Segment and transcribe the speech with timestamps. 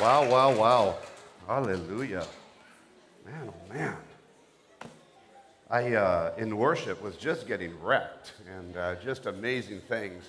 [0.00, 0.96] Wow, wow, wow.
[1.46, 2.26] Hallelujah.
[3.26, 3.96] Man, oh man.
[5.68, 10.24] I, uh, in worship, was just getting wrecked and uh, just amazing things.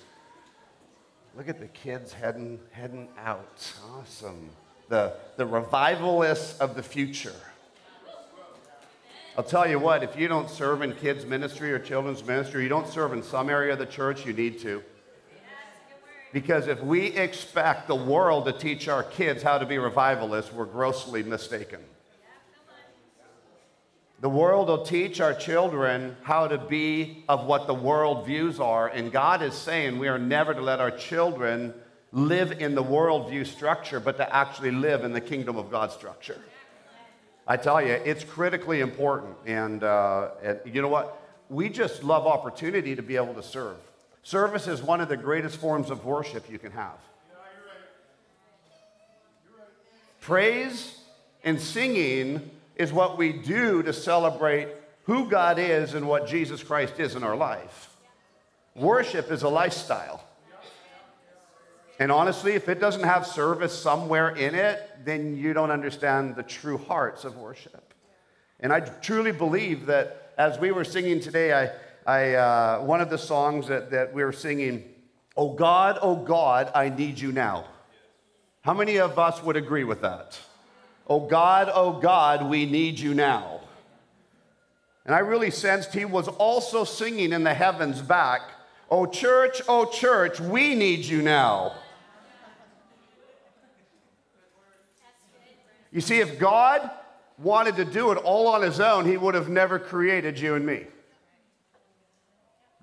[1.34, 3.72] Look at the kids heading, heading out.
[3.94, 4.50] Awesome.
[4.90, 7.32] The, the revivalists of the future.
[9.38, 12.68] I'll tell you what, if you don't serve in kids' ministry or children's ministry, you
[12.68, 14.82] don't serve in some area of the church, you need to.
[16.32, 20.64] Because if we expect the world to teach our kids how to be revivalists, we're
[20.64, 21.80] grossly mistaken.
[24.20, 28.86] The world will teach our children how to be of what the world views are,
[28.88, 31.74] and God is saying we are never to let our children
[32.12, 36.40] live in the worldview structure, but to actually live in the kingdom of God structure.
[37.48, 39.34] I tell you, it's critically important.
[39.44, 41.20] And, uh, and you know what?
[41.48, 43.76] We just love opportunity to be able to serve.
[44.22, 46.98] Service is one of the greatest forms of worship you can have.
[50.20, 51.00] Praise
[51.42, 54.68] and singing is what we do to celebrate
[55.04, 57.96] who God is and what Jesus Christ is in our life.
[58.76, 60.24] Worship is a lifestyle.
[61.98, 66.42] And honestly, if it doesn't have service somewhere in it, then you don't understand the
[66.42, 67.92] true hearts of worship.
[68.60, 71.70] And I truly believe that as we were singing today, I,
[72.06, 74.84] I, uh, one of the songs that, that we were singing,
[75.36, 77.64] Oh God, oh God, I need you now.
[78.62, 80.38] How many of us would agree with that?
[81.06, 83.60] Oh God, oh God, we need you now.
[85.04, 88.42] And I really sensed he was also singing in the heavens back,
[88.90, 91.72] Oh church, oh church, we need you now.
[95.90, 96.90] You see, if God
[97.38, 100.64] wanted to do it all on his own, he would have never created you and
[100.64, 100.86] me.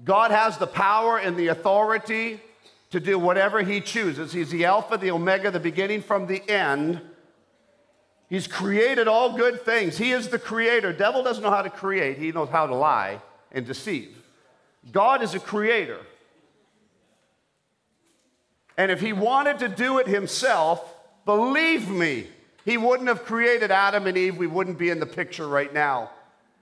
[0.04, 2.40] God has the power and the authority
[2.92, 4.32] to do whatever he chooses.
[4.32, 7.02] He's the Alpha, the Omega, the beginning from the end.
[8.30, 9.98] He's created all good things.
[9.98, 10.94] He is the creator.
[10.94, 13.22] Devil doesn't know how to create, he knows how to lie
[13.52, 14.16] and deceive.
[14.92, 16.00] God is a creator.
[18.78, 20.96] And if he wanted to do it himself,
[21.26, 22.28] believe me,
[22.64, 24.38] he wouldn't have created Adam and Eve.
[24.38, 26.12] We wouldn't be in the picture right now.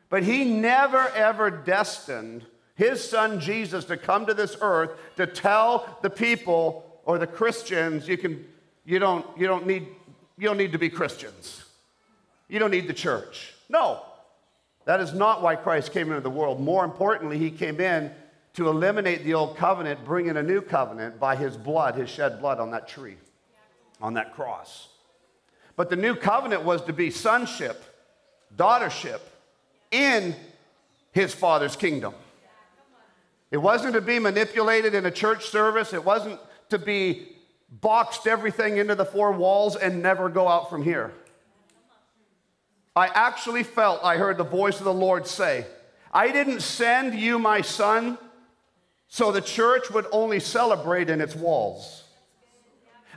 [0.10, 2.46] But he never, ever destined
[2.78, 8.08] his son Jesus to come to this earth to tell the people or the Christians,
[8.08, 8.46] you, can,
[8.86, 9.88] you, don't, you, don't need,
[10.38, 11.66] you don't need to be Christians.
[12.48, 13.56] You don't need the church.
[13.68, 14.04] No,
[14.86, 16.62] that is not why Christ came into the world.
[16.62, 18.12] More importantly, he came in
[18.54, 22.40] to eliminate the old covenant, bring in a new covenant by his blood, his shed
[22.40, 23.18] blood on that tree,
[24.00, 24.90] on that cross.
[25.76, 27.84] But the new covenant was to be sonship,
[28.56, 29.20] daughtership
[29.90, 30.36] in
[31.12, 32.14] his father's kingdom.
[33.52, 37.30] It wasn't to be manipulated in a church service, it wasn't to be
[37.70, 41.14] boxed everything into the four walls and never go out from here.
[42.96, 45.66] I actually felt I heard the voice of the Lord say,
[46.12, 48.18] I didn't send you my son
[49.08, 52.04] so the church would only celebrate in its walls.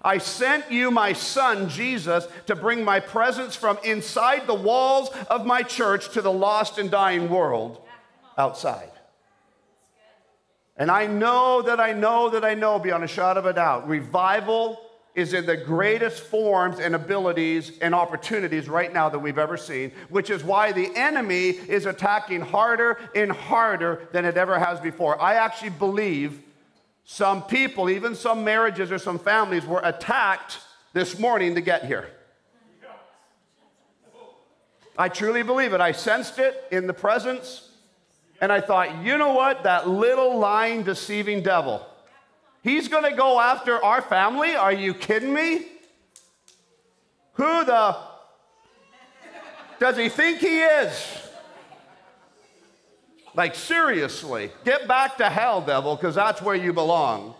[0.02, 5.44] I sent you my son, Jesus, to bring my presence from inside the walls of
[5.44, 7.82] my church to the lost and dying world
[8.38, 8.90] outside.
[10.80, 13.86] And I know that I know that I know beyond a shadow of a doubt,
[13.86, 14.80] revival
[15.14, 19.92] is in the greatest forms and abilities and opportunities right now that we've ever seen,
[20.08, 25.20] which is why the enemy is attacking harder and harder than it ever has before.
[25.20, 26.42] I actually believe
[27.04, 30.60] some people, even some marriages or some families, were attacked
[30.94, 32.08] this morning to get here.
[34.96, 35.82] I truly believe it.
[35.82, 37.69] I sensed it in the presence,
[38.40, 39.64] and I thought, you know what?
[39.64, 41.86] That little lying, deceiving devil.
[42.62, 44.54] He's going to go after our family?
[44.54, 45.66] Are you kidding me?
[47.34, 47.96] Who the
[49.78, 51.18] does he think he is?
[53.34, 57.34] Like, seriously, get back to hell, devil, because that's where you belong.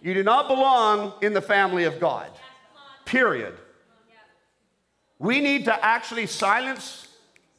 [0.00, 2.30] You do not belong in the family of God.
[3.04, 3.54] Period.
[5.18, 7.06] We need to actually silence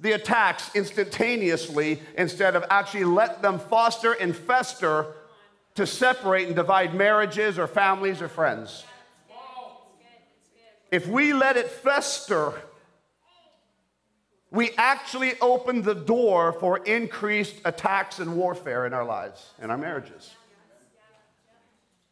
[0.01, 5.05] the attacks instantaneously instead of actually let them foster and fester
[5.75, 8.83] to separate and divide marriages or families or friends.
[10.91, 12.53] If we let it fester,
[14.49, 19.77] we actually open the door for increased attacks and warfare in our lives, in our
[19.77, 20.31] marriages.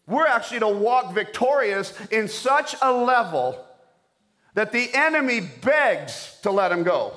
[0.08, 3.64] We're actually to walk victorious in such a level
[4.54, 7.14] that the enemy begs to let him go.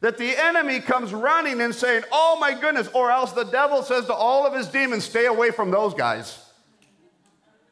[0.00, 4.06] That the enemy comes running and saying, Oh my goodness, or else the devil says
[4.06, 6.38] to all of his demons, Stay away from those guys.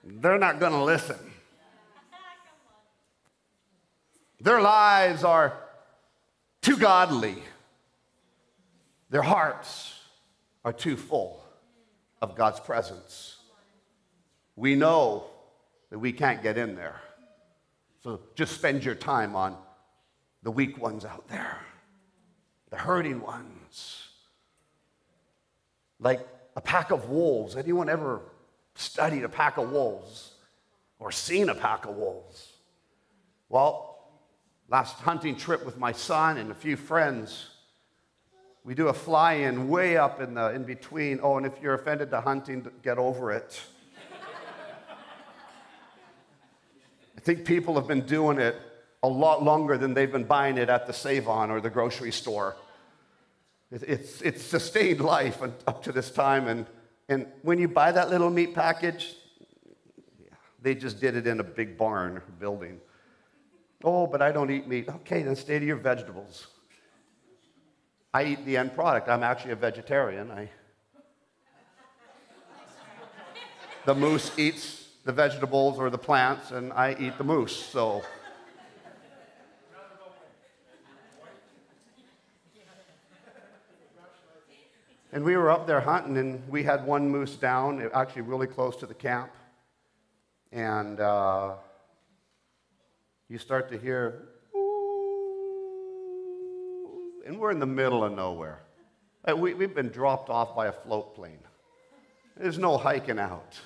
[0.05, 1.19] they're not going to listen.
[4.41, 5.55] Their lives are
[6.63, 7.37] too godly.
[9.11, 9.95] Their hearts
[10.65, 11.45] are too full
[12.21, 13.37] of God's presence.
[14.57, 15.25] We know
[15.91, 17.01] that we can't get in there.
[18.03, 19.57] So just spend your time on
[20.43, 21.59] the weak ones out there,
[22.71, 24.09] the hurting ones.
[26.01, 27.57] Like a pack of wolves.
[27.57, 28.21] Anyone ever
[28.75, 30.33] studied a pack of wolves
[30.99, 32.53] or seen a pack of wolves?
[33.49, 33.99] Well,
[34.69, 37.51] last hunting trip with my son and a few friends,
[38.65, 41.21] we do a fly in way up in the in between.
[41.23, 43.63] Oh, and if you're offended to hunting, get over it.
[47.17, 48.57] I think people have been doing it
[49.07, 52.11] a lot longer than they've been buying it at the Save On or the grocery
[52.11, 52.57] store.
[53.71, 56.49] It's, it's sustained life up to this time.
[56.49, 56.67] And,
[57.09, 59.15] and when you buy that little meat package,
[60.61, 62.81] they just did it in a big barn building.
[63.85, 64.89] Oh, but I don't eat meat.
[64.89, 66.49] Okay, then stay to your vegetables.
[68.13, 69.09] I eat the end product.
[69.09, 70.33] I'm actually a vegetarian.
[70.33, 70.51] I,
[73.85, 77.55] the moose eats the vegetables or the plants, and I eat the moose.
[77.55, 78.03] So.
[85.13, 88.77] And we were up there hunting, and we had one moose down, actually really close
[88.77, 89.31] to the camp.
[90.53, 91.55] And uh,
[93.29, 94.29] you start to hear,
[97.27, 98.61] and we're in the middle of nowhere.
[99.29, 101.41] Uh, we, we've been dropped off by a float plane.
[102.37, 103.59] There's no hiking out.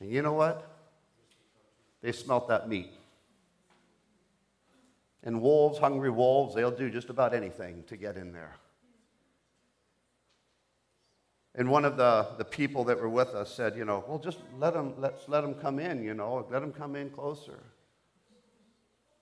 [0.00, 0.68] And you know what?
[2.02, 2.92] They smelt that meat.
[5.22, 8.56] And wolves, hungry wolves, they'll do just about anything to get in there.
[11.54, 14.38] And one of the, the people that were with us said, you know, well, just
[14.58, 17.58] let them, let's let them come in, you know, let them come in closer.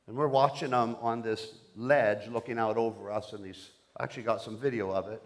[0.07, 4.23] And we're watching them on this ledge looking out over us, and these, I actually
[4.25, 5.23] got some video of it.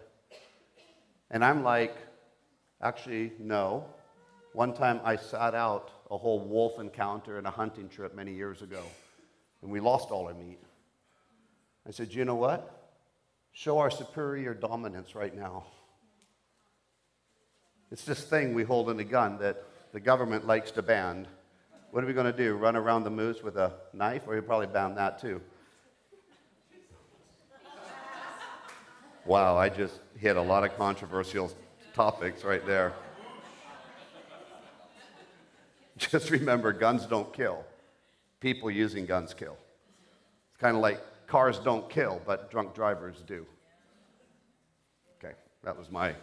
[1.29, 1.95] And I'm like,
[2.81, 3.85] actually, no.
[4.53, 8.61] One time I sat out a whole wolf encounter in a hunting trip many years
[8.61, 8.81] ago,
[9.61, 10.59] and we lost all our meat.
[11.87, 12.93] I said, you know what?
[13.51, 15.65] Show our superior dominance right now.
[17.91, 21.27] It's this thing we hold in a gun that the government likes to ban.
[21.91, 22.55] What are we going to do?
[22.55, 24.23] Run around the moose with a knife?
[24.27, 25.41] Or you probably ban that too.
[29.25, 31.51] Wow, I just hit a lot of controversial
[31.93, 32.93] topics right there.
[35.97, 37.63] Just remember guns don't kill,
[38.39, 39.57] people using guns kill.
[40.51, 43.45] It's kind of like cars don't kill, but drunk drivers do.
[45.17, 45.33] Okay,
[45.63, 46.13] that was my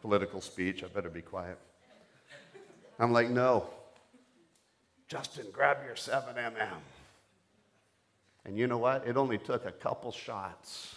[0.00, 0.82] political speech.
[0.84, 1.58] I better be quiet.
[2.98, 3.66] I'm like, no.
[5.08, 6.68] Justin, grab your 7mm.
[8.44, 9.06] And you know what?
[9.06, 10.94] It only took a couple shots,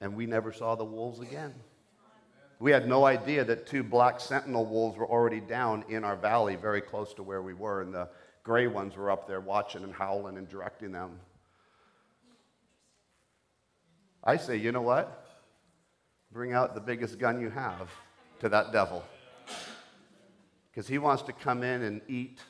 [0.00, 1.54] and we never saw the wolves again.
[2.58, 6.56] We had no idea that two black sentinel wolves were already down in our valley,
[6.56, 8.08] very close to where we were, and the
[8.44, 11.20] gray ones were up there watching and howling and directing them.
[14.24, 15.25] I say, you know what?
[16.36, 17.88] Bring out the biggest gun you have
[18.40, 19.02] to that devil.
[20.70, 22.40] Because he wants to come in and eat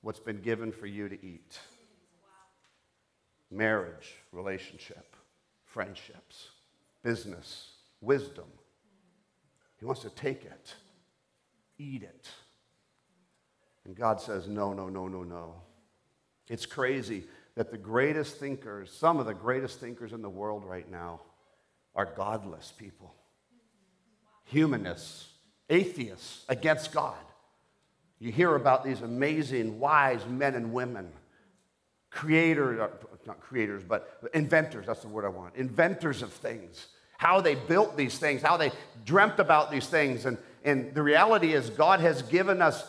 [0.00, 1.60] what's been given for you to eat
[3.52, 5.14] marriage, relationship,
[5.64, 6.48] friendships,
[7.04, 8.48] business, wisdom.
[9.78, 10.74] He wants to take it,
[11.78, 12.28] eat it.
[13.84, 15.54] And God says, no, no, no, no, no.
[16.48, 20.90] It's crazy that the greatest thinkers, some of the greatest thinkers in the world right
[20.90, 21.20] now,
[21.96, 23.14] are godless people,
[24.44, 25.28] humanists,
[25.68, 27.16] atheists against God.
[28.18, 31.10] You hear about these amazing, wise men and women,
[32.10, 32.88] creators, uh,
[33.26, 36.86] not creators, but inventors, that's the word I want, inventors of things,
[37.18, 38.72] how they built these things, how they
[39.04, 40.26] dreamt about these things.
[40.26, 42.84] And, and the reality is, God has given us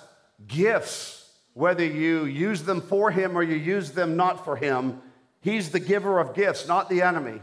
[0.48, 5.02] gifts, whether you use them for Him or you use them not for Him.
[5.42, 7.42] He's the giver of gifts, not the enemy.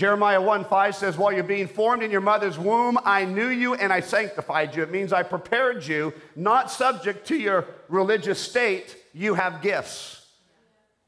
[0.00, 3.74] Jeremiah 1 5 says, While you're being formed in your mother's womb, I knew you
[3.74, 4.82] and I sanctified you.
[4.82, 8.96] It means I prepared you, not subject to your religious state.
[9.12, 10.26] You have gifts.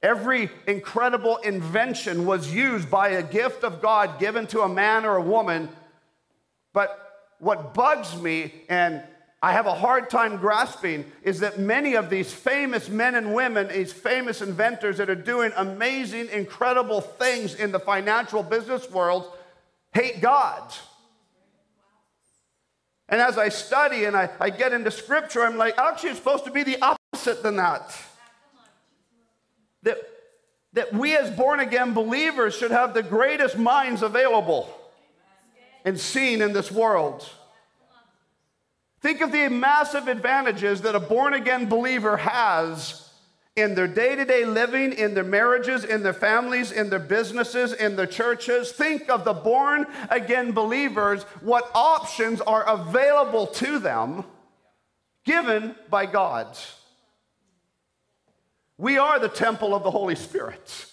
[0.02, 5.16] Every incredible invention was used by a gift of God given to a man or
[5.16, 5.70] a woman.
[6.74, 9.02] But what bugs me and
[9.44, 13.66] I have a hard time grasping is that many of these famous men and women,
[13.66, 19.36] these famous inventors that are doing amazing, incredible things in the financial business world,
[19.92, 20.72] hate God.
[23.08, 26.44] And as I study and I, I get into scripture, I'm like, actually, it's supposed
[26.44, 28.00] to be the opposite than that.
[29.82, 29.98] That,
[30.74, 34.72] that we as born again believers should have the greatest minds available
[35.84, 37.28] and seen in this world.
[39.02, 43.10] Think of the massive advantages that a born again believer has
[43.56, 47.72] in their day to day living, in their marriages, in their families, in their businesses,
[47.72, 48.70] in their churches.
[48.70, 54.24] Think of the born again believers, what options are available to them
[55.24, 56.56] given by God.
[58.78, 60.86] We are the temple of the Holy Spirit.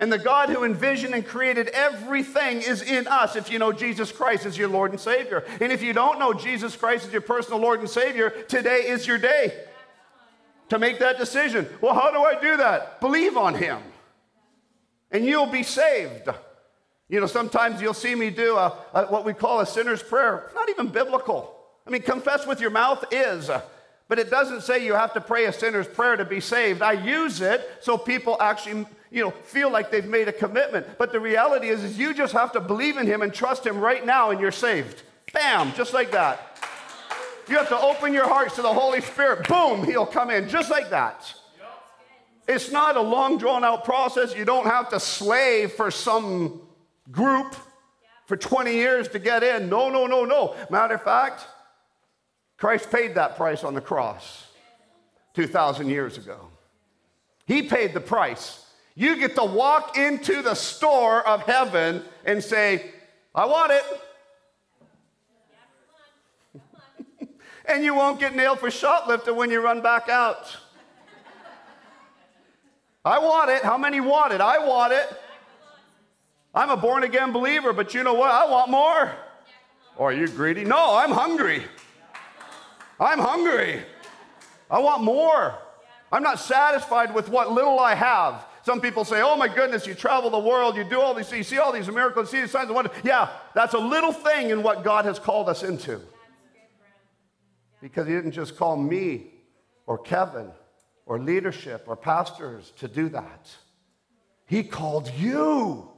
[0.00, 4.10] And the God who envisioned and created everything is in us if you know Jesus
[4.10, 5.44] Christ as your Lord and Savior.
[5.60, 9.06] And if you don't know Jesus Christ as your personal Lord and Savior, today is
[9.06, 9.52] your day
[10.70, 11.68] to make that decision.
[11.82, 13.00] Well, how do I do that?
[13.00, 13.78] Believe on Him,
[15.10, 16.28] and you'll be saved.
[17.08, 20.50] You know, sometimes you'll see me do a, a, what we call a sinner's prayer.
[20.54, 21.54] Not even biblical.
[21.86, 23.50] I mean, confess with your mouth is,
[24.10, 26.82] but it doesn't say you have to pray a sinner's prayer to be saved.
[26.82, 30.84] I use it so people actually you know, feel like they've made a commitment.
[30.98, 33.78] But the reality is, is you just have to believe in him and trust him
[33.78, 35.04] right now and you're saved.
[35.32, 36.58] Bam, just like that.
[37.48, 39.46] You have to open your hearts to the Holy Spirit.
[39.46, 41.32] Boom, he'll come in just like that.
[42.48, 44.34] It's not a long drawn out process.
[44.34, 46.62] You don't have to slave for some
[47.12, 47.54] group
[48.26, 49.68] for 20 years to get in.
[49.68, 50.56] No, no, no, no.
[50.68, 51.46] Matter of fact,
[52.60, 54.46] Christ paid that price on the cross
[55.34, 56.48] 2,000 years ago.
[57.46, 62.90] He paid the price you get to walk into the store of heaven and say,
[63.34, 63.82] I want it.
[67.66, 70.54] and you won't get nailed for shoplifting when you run back out.
[73.02, 73.62] I want it.
[73.62, 74.42] How many want it?
[74.42, 75.08] I want it.
[76.54, 78.30] I'm a born again believer, but you know what?
[78.30, 79.14] I want more.
[79.96, 80.64] Or are you greedy?
[80.64, 81.62] No, I'm hungry.
[83.00, 83.82] I'm hungry.
[84.70, 85.58] I want more.
[86.12, 88.44] I'm not satisfied with what little I have.
[88.62, 91.42] Some people say, oh my goodness, you travel the world, you do all these, you
[91.42, 92.94] see all these miracles, see these signs and wonders.
[93.02, 96.00] Yeah, that's a little thing in what God has called us into.
[97.80, 99.28] Because He didn't just call me
[99.86, 100.50] or Kevin
[101.06, 103.50] or leadership or pastors to do that.
[104.46, 105.88] He called you.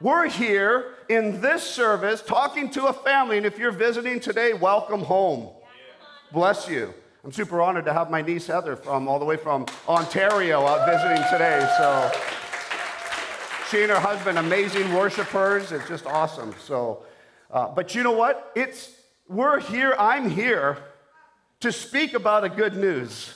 [0.00, 5.00] We're here in this service talking to a family, and if you're visiting today, welcome
[5.00, 5.50] home.
[6.30, 6.92] Bless you.
[7.24, 10.86] I'm super honored to have my niece Heather from all the way from Ontario out
[10.86, 11.66] visiting today.
[11.78, 12.12] So
[13.70, 15.72] she and her husband, amazing worshipers.
[15.72, 16.54] It's just awesome.
[16.60, 17.04] So,
[17.50, 18.52] uh, but you know what?
[18.54, 18.90] It's
[19.26, 19.94] we're here.
[19.98, 20.76] I'm here
[21.60, 23.34] to speak about a good news.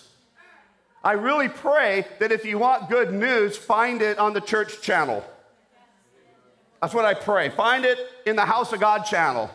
[1.03, 5.25] I really pray that if you want good news, find it on the church channel.
[6.83, 7.49] That's what I pray.
[7.49, 9.51] Find it in the House of God channel.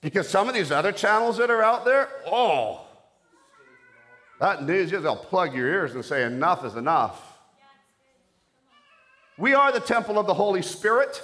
[0.00, 2.86] Because some of these other channels that are out there, oh,
[4.40, 7.38] that news, they'll plug your ears and say, enough is enough.
[9.38, 11.20] We are the temple of the Holy Spirit.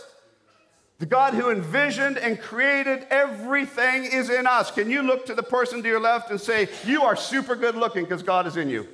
[0.98, 4.70] The God who envisioned and created everything is in us.
[4.70, 7.74] Can you look to the person to your left and say, You are super good
[7.74, 8.86] looking because God is in you?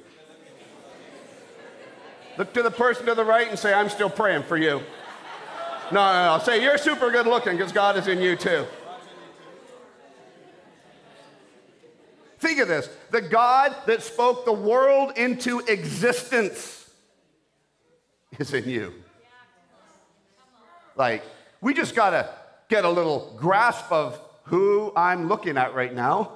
[2.39, 4.81] look to the person to the right and say, I'm still praying for you.
[5.91, 6.43] No, no, no.
[6.43, 8.65] Say, You're super good looking because God is in you too.
[12.39, 16.91] Think of this the God that spoke the world into existence
[18.39, 18.95] is in you.
[20.97, 21.23] Like,
[21.61, 22.29] we just got to
[22.69, 26.33] get a little grasp of who I'm looking at right now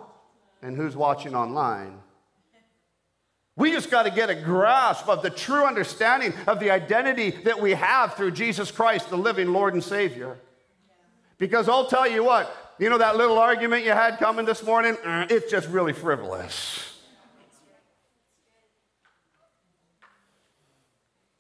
[0.62, 1.98] and who's watching online.
[3.54, 7.60] We just got to get a grasp of the true understanding of the identity that
[7.60, 10.38] we have through Jesus Christ, the living Lord and Savior.
[11.38, 14.96] Because I'll tell you what, you know that little argument you had coming this morning?
[15.04, 16.92] Uh, it's just really frivolous.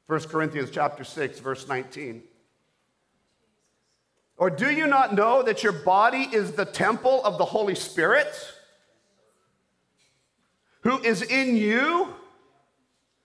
[0.06, 2.22] 1 Corinthians chapter 6 verse 19.
[4.36, 8.28] Or do you not know that your body is the temple of the Holy Spirit
[10.80, 12.12] who is in you,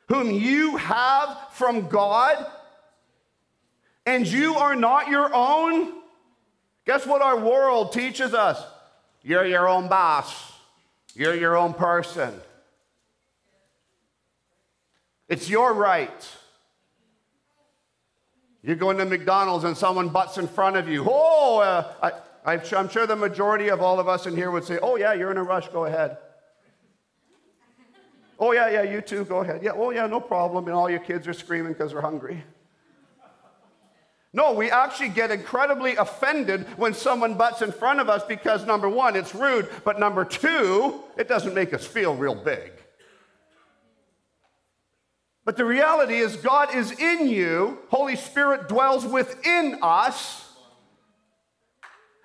[0.07, 2.45] whom you have from God,
[4.05, 5.96] and you are not your own?
[6.87, 8.63] Guess what our world teaches us?
[9.21, 10.53] You're your own boss,
[11.13, 12.33] you're your own person.
[15.27, 16.37] It's your right.
[18.63, 21.05] You're going to McDonald's and someone butts in front of you.
[21.05, 24.79] Oh, uh, I, I'm sure the majority of all of us in here would say,
[24.81, 26.17] Oh, yeah, you're in a rush, go ahead.
[28.39, 29.61] oh, yeah, yeah, you too, go ahead.
[29.61, 30.65] Yeah, oh, yeah, no problem.
[30.67, 32.45] And all your kids are screaming because they're hungry.
[34.33, 38.89] No, we actually get incredibly offended when someone butts in front of us because number
[38.89, 42.71] one, it's rude, but number two, it doesn't make us feel real big.
[45.45, 50.51] But the reality is, God is in you, Holy Spirit dwells within us,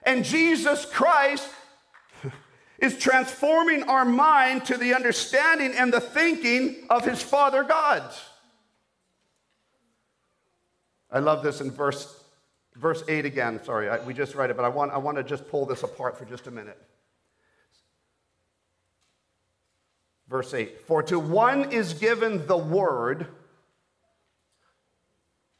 [0.02, 1.49] and Jesus Christ
[2.80, 8.02] is transforming our mind to the understanding and the thinking of his Father God.
[11.12, 12.19] I love this in verse,
[12.75, 13.62] verse 8 again.
[13.62, 15.83] Sorry, I, we just read it, but I want, I want to just pull this
[15.83, 16.81] apart for just a minute.
[20.28, 23.26] Verse 8 For to one is given the word,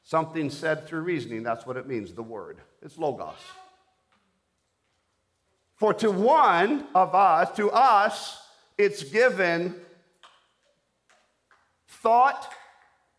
[0.03, 1.43] something said through reasoning.
[1.43, 2.57] That's what it means, the word.
[2.81, 3.37] It's logos.
[5.77, 8.41] For to one of us, to us,
[8.79, 9.75] it's given
[11.89, 12.51] thought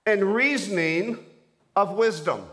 [0.06, 1.20] and reasoning
[1.76, 2.46] of wisdom.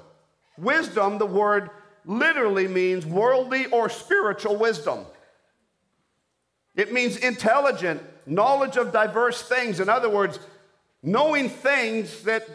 [0.58, 1.70] Wisdom, the word
[2.04, 5.04] literally means worldly or spiritual wisdom.
[6.74, 9.80] It means intelligent, knowledge of diverse things.
[9.80, 10.38] In other words,
[11.02, 12.48] knowing things that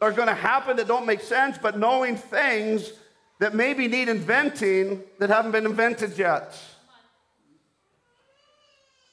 [0.00, 2.92] are going to happen that don't make sense, but knowing things
[3.40, 6.58] that maybe need inventing that haven't been invented yet.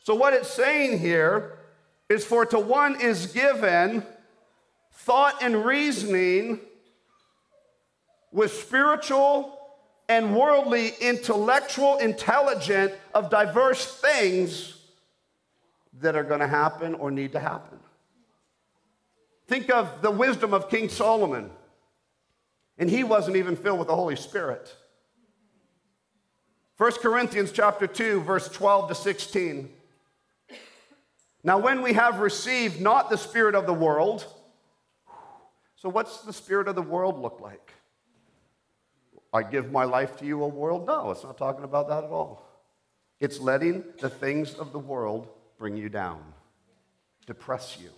[0.03, 1.57] So, what it's saying here
[2.09, 4.03] is for to one is given
[4.91, 6.59] thought and reasoning
[8.31, 9.57] with spiritual
[10.07, 14.77] and worldly, intellectual, intelligent of diverse things
[16.01, 17.79] that are going to happen or need to happen.
[19.47, 21.49] Think of the wisdom of King Solomon,
[22.77, 24.75] and he wasn't even filled with the Holy Spirit.
[26.77, 29.69] 1 Corinthians chapter 2 verse 12 to 16.
[31.43, 34.25] Now when we have received not the spirit of the world,
[35.75, 37.73] so what's the spirit of the world look like?
[39.33, 40.85] I give my life to you, O world?
[40.85, 42.45] No, it's not talking about that at all.
[43.19, 45.27] It's letting the things of the world
[45.57, 46.21] bring you down,
[47.27, 47.89] depress you,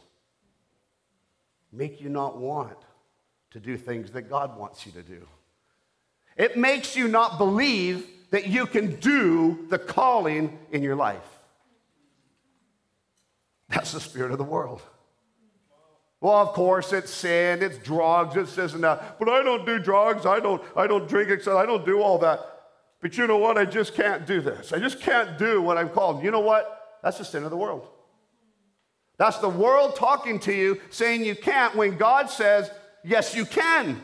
[1.71, 2.77] make you not want
[3.51, 5.25] to do things that God wants you to do.
[6.35, 11.21] It makes you not believe that you can do the calling in your life.
[13.69, 14.81] That's the spirit of the world.
[16.23, 19.19] Well, of course, it's sin, it's drugs, it's this and that.
[19.19, 21.59] But I don't do drugs, I don't, I don't drink, etc.
[21.59, 22.39] I don't do all that.
[23.01, 23.57] But you know what?
[23.57, 24.71] I just can't do this.
[24.71, 26.23] I just can't do what I'm called.
[26.23, 26.99] You know what?
[27.03, 27.89] That's the sin of the world.
[29.17, 32.71] That's the world talking to you saying you can't when God says,
[33.03, 34.01] yes, you can.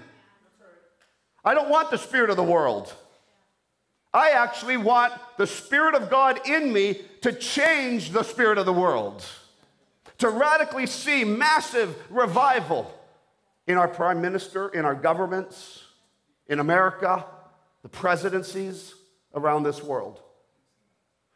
[1.46, 2.94] I don't want the spirit of the world.
[4.14, 8.74] I actually want the spirit of God in me to change the spirit of the
[8.74, 9.26] world
[10.20, 12.94] to radically see massive revival
[13.68, 15.84] in our prime minister, in our governments,
[16.48, 17.26] in America,
[17.84, 18.94] the presidencies
[19.34, 20.22] around this world.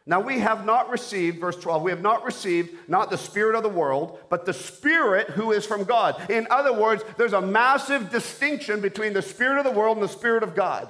[0.06, 3.63] Now, we have not received, verse 12, we have not received not the spirit of
[3.63, 6.30] the world, but the spirit who is from God.
[6.30, 10.10] In other words, there's a massive distinction between the spirit of the world and the
[10.10, 10.89] spirit of God.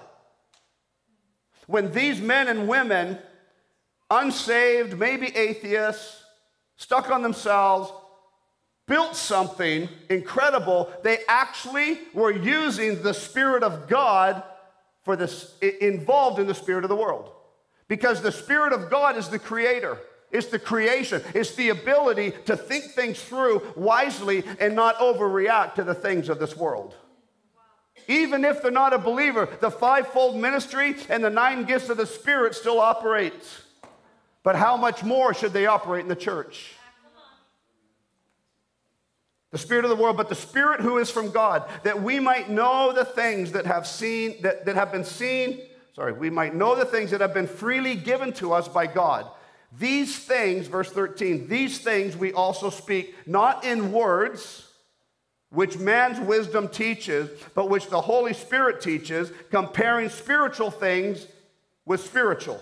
[1.68, 3.20] When these men and women,
[4.10, 6.23] unsaved, maybe atheists,
[6.84, 7.90] stuck on themselves,
[8.88, 10.92] built something incredible.
[11.02, 14.44] They actually were using the Spirit of God
[15.04, 17.32] for this, involved in the Spirit of the world.
[17.88, 19.98] Because the Spirit of God is the creator.
[20.30, 21.22] It's the creation.
[21.34, 26.40] It's the ability to think things through wisely and not overreact to the things of
[26.40, 26.96] this world.
[28.10, 32.06] Even if they're not a believer, the fivefold ministry and the nine gifts of the
[32.06, 33.63] Spirit still operates.
[34.44, 36.74] But how much more should they operate in the church?
[39.52, 42.50] The spirit of the world, but the spirit who is from God, that we might
[42.50, 45.62] know the things that have seen that, that have been seen,
[45.96, 49.28] sorry, we might know the things that have been freely given to us by God.
[49.78, 54.68] These things, verse 13, these things we also speak, not in words,
[55.50, 61.28] which man's wisdom teaches, but which the Holy Spirit teaches, comparing spiritual things
[61.86, 62.60] with spiritual.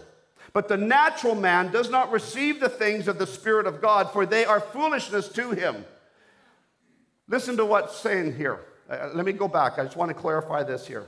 [0.53, 4.25] But the natural man does not receive the things of the Spirit of God, for
[4.25, 5.85] they are foolishness to him.
[7.27, 8.59] Listen to what's saying here.
[8.89, 9.79] Uh, let me go back.
[9.79, 11.07] I just want to clarify this here.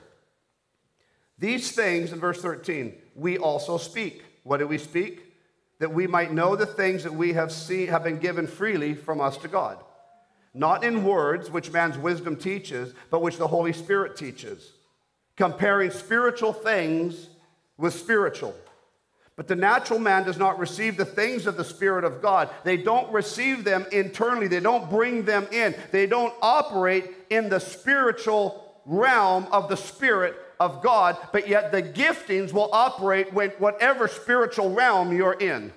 [1.37, 4.23] These things in verse 13, we also speak.
[4.43, 5.33] What do we speak?
[5.79, 9.19] That we might know the things that we have seen have been given freely from
[9.19, 9.83] us to God.
[10.53, 14.71] Not in words, which man's wisdom teaches, but which the Holy Spirit teaches,
[15.35, 17.27] comparing spiritual things
[17.77, 18.55] with spiritual.
[19.35, 22.49] But the natural man does not receive the things of the Spirit of God.
[22.63, 27.59] They don't receive them internally, they don't bring them in, they don't operate in the
[27.59, 34.07] spiritual realm of the Spirit of God, but yet the giftings will operate when whatever
[34.07, 35.73] spiritual realm you're in.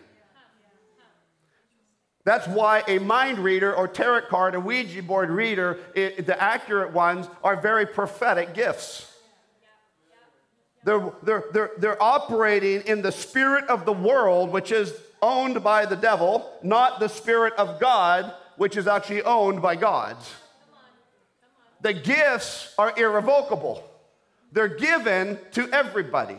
[2.25, 6.93] That's why a mind reader or tarot card, a Ouija board reader, it, the accurate
[6.93, 9.13] ones are very prophetic gifts.
[10.87, 15.85] They're, they're, they're, they're operating in the spirit of the world, which is owned by
[15.85, 20.17] the devil, not the spirit of God, which is actually owned by God.
[21.81, 23.83] The gifts are irrevocable,
[24.53, 26.39] they're given to everybody.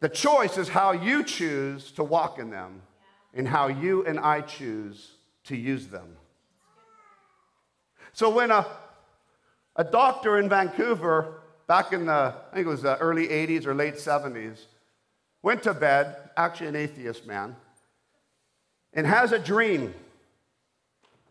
[0.00, 2.80] The choice is how you choose to walk in them
[3.34, 5.10] and how you and I choose
[5.44, 6.16] to use them.
[8.14, 8.64] So when a,
[9.76, 12.12] a doctor in Vancouver, back in the,
[12.50, 14.58] I think it was the early 80s or late 70s,
[15.42, 17.56] went to bed, actually an atheist man,
[18.92, 19.94] and has a dream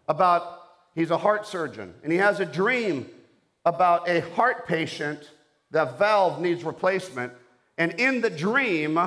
[0.08, 0.62] about,
[0.94, 3.10] he's a heart surgeon, and he has a dream
[3.66, 5.32] about a heart patient,
[5.72, 7.34] the valve needs replacement,
[7.78, 9.00] and in the dream,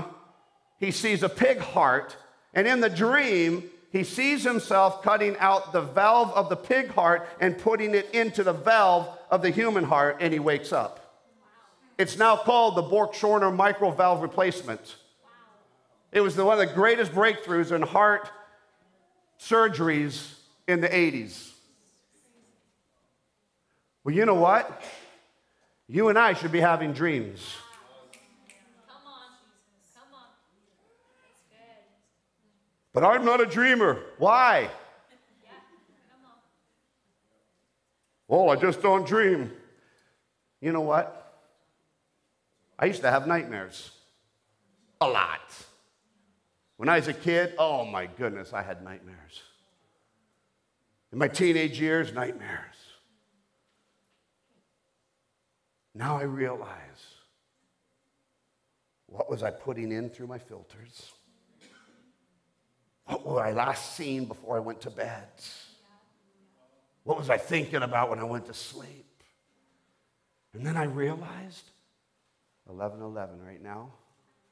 [0.79, 2.17] he sees a pig heart.
[2.55, 7.27] And in the dream, he sees himself cutting out the valve of the pig heart
[7.41, 11.27] and putting it into the valve of the human heart, and he wakes up.
[11.97, 14.97] It's now called the Bork Schorner microvalve replacement.
[16.13, 18.31] It was the, one of the greatest breakthroughs in heart
[19.41, 20.35] surgeries
[20.67, 21.51] in the 80s.
[24.05, 24.83] Well, you know what?
[25.87, 27.57] You and I should be having dreams.
[32.99, 34.03] But I'm not a dreamer.
[34.19, 34.69] Why?
[38.27, 39.53] Well, I just don't dream.
[40.61, 41.41] You know what?
[42.77, 43.93] I used to have nightmares.
[45.01, 45.39] A lot.
[46.77, 49.43] When I was a kid, oh my goodness, I had nightmares.
[51.13, 52.75] In my teenage years, nightmares.
[55.95, 57.15] Now I realize
[59.07, 61.13] what was I putting in through my filters?
[63.09, 65.29] What were I last seen before I went to bed?
[67.05, 69.07] What was I thinking about when I went to sleep?
[70.53, 71.71] And then I realized
[72.71, 73.93] 11:11 right now.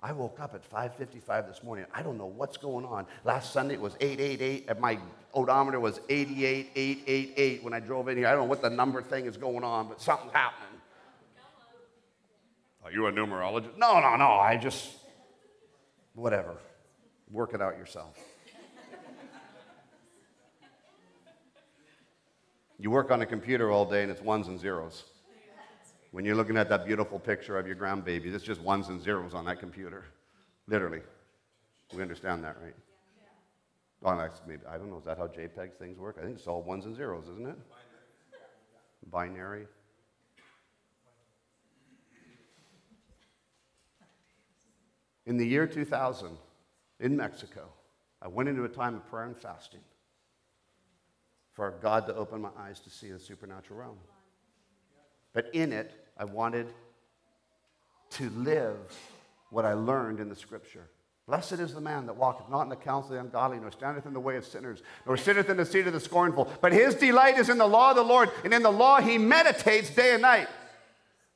[0.00, 1.84] I woke up at 5:55 this morning.
[1.92, 3.06] I don't know what's going on.
[3.24, 4.78] Last Sunday it was 888.
[4.80, 4.98] My
[5.34, 8.26] odometer was 88888 when I drove in here.
[8.26, 10.80] I don't know what the number thing is going on, but something's happening.
[12.84, 13.76] Are you a numerologist?
[13.76, 14.30] No, no, no.
[14.32, 14.96] I just
[16.14, 16.56] whatever.
[17.30, 18.16] Work it out yourself.
[22.78, 25.04] You work on a computer all day and it's ones and zeros.
[26.10, 29.34] When you're looking at that beautiful picture of your grandbaby, it's just ones and zeros
[29.34, 30.04] on that computer.
[30.66, 31.00] Literally.
[31.94, 32.74] We understand that, right?
[34.04, 36.16] Oh, maybe, I don't know, is that how JPEG things work?
[36.20, 37.58] I think it's all ones and zeros, isn't it?
[39.10, 39.66] Binary.
[45.24, 46.36] In the year 2000,
[47.00, 47.68] in Mexico,
[48.22, 49.80] I went into a time of prayer and fasting
[51.56, 53.96] for God to open my eyes to see the supernatural realm.
[55.32, 56.66] But in it, I wanted
[58.10, 58.76] to live
[59.50, 60.86] what I learned in the scripture.
[61.26, 64.06] Blessed is the man that walketh not in the counsel of the ungodly, nor standeth
[64.06, 66.48] in the way of sinners, nor sitteth in the seat of the scornful.
[66.60, 69.18] But his delight is in the law of the Lord, and in the law he
[69.18, 70.48] meditates day and night.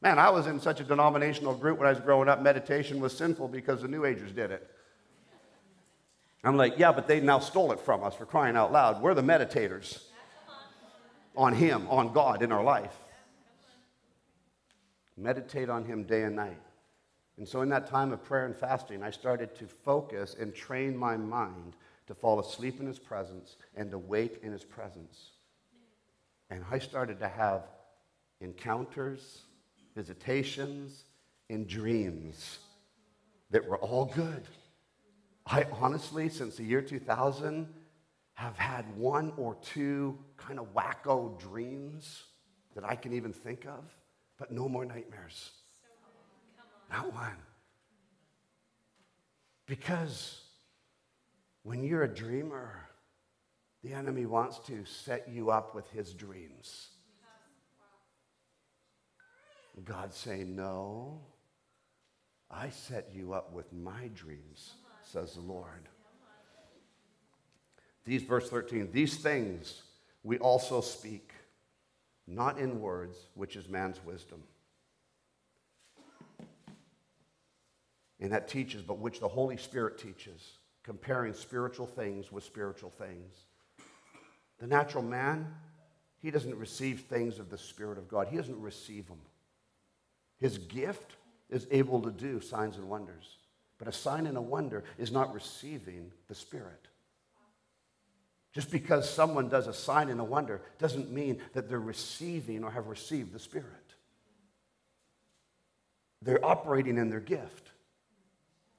[0.02, 2.40] Man, I was in such a denominational group when I was growing up.
[2.40, 4.70] Meditation was sinful because the New Agers did it.
[6.44, 9.02] I'm like, yeah, but they now stole it from us for crying out loud.
[9.02, 10.04] We're the meditators
[11.36, 12.96] on Him, on God in our life.
[15.16, 16.60] Meditate on Him day and night.
[17.36, 20.96] And so, in that time of prayer and fasting, I started to focus and train
[20.96, 25.30] my mind to fall asleep in His presence and to wake in His presence.
[26.50, 27.62] And I started to have
[28.40, 29.42] encounters,
[29.94, 31.04] visitations,
[31.48, 32.58] and dreams
[33.50, 34.42] that were all good.
[35.46, 37.68] I honestly, since the year 2000,
[38.34, 42.24] have had one or two kind of wacko dreams
[42.74, 43.84] that I can even think of,
[44.38, 45.50] but no more nightmares.
[46.90, 47.36] Not one.
[49.66, 50.40] Because
[51.62, 52.88] when you're a dreamer,
[53.82, 56.88] the enemy wants to set you up with his dreams.
[59.84, 61.20] God saying, No,
[62.50, 64.74] I set you up with my dreams,
[65.04, 65.88] says the Lord.
[68.04, 69.82] These, verse 13, these things
[70.22, 71.32] we also speak,
[72.26, 74.42] not in words, which is man's wisdom.
[78.20, 83.34] And that teaches, but which the Holy Spirit teaches, comparing spiritual things with spiritual things.
[84.58, 85.54] The natural man
[86.20, 88.28] he doesn't receive things of the Spirit of God.
[88.28, 89.20] He doesn't receive them.
[90.38, 91.16] His gift
[91.48, 93.38] is able to do signs and wonders.
[93.78, 96.88] But a sign and a wonder is not receiving the Spirit.
[98.52, 102.70] Just because someone does a sign and a wonder doesn't mean that they're receiving or
[102.70, 103.66] have received the Spirit.
[106.22, 107.70] They're operating in their gift.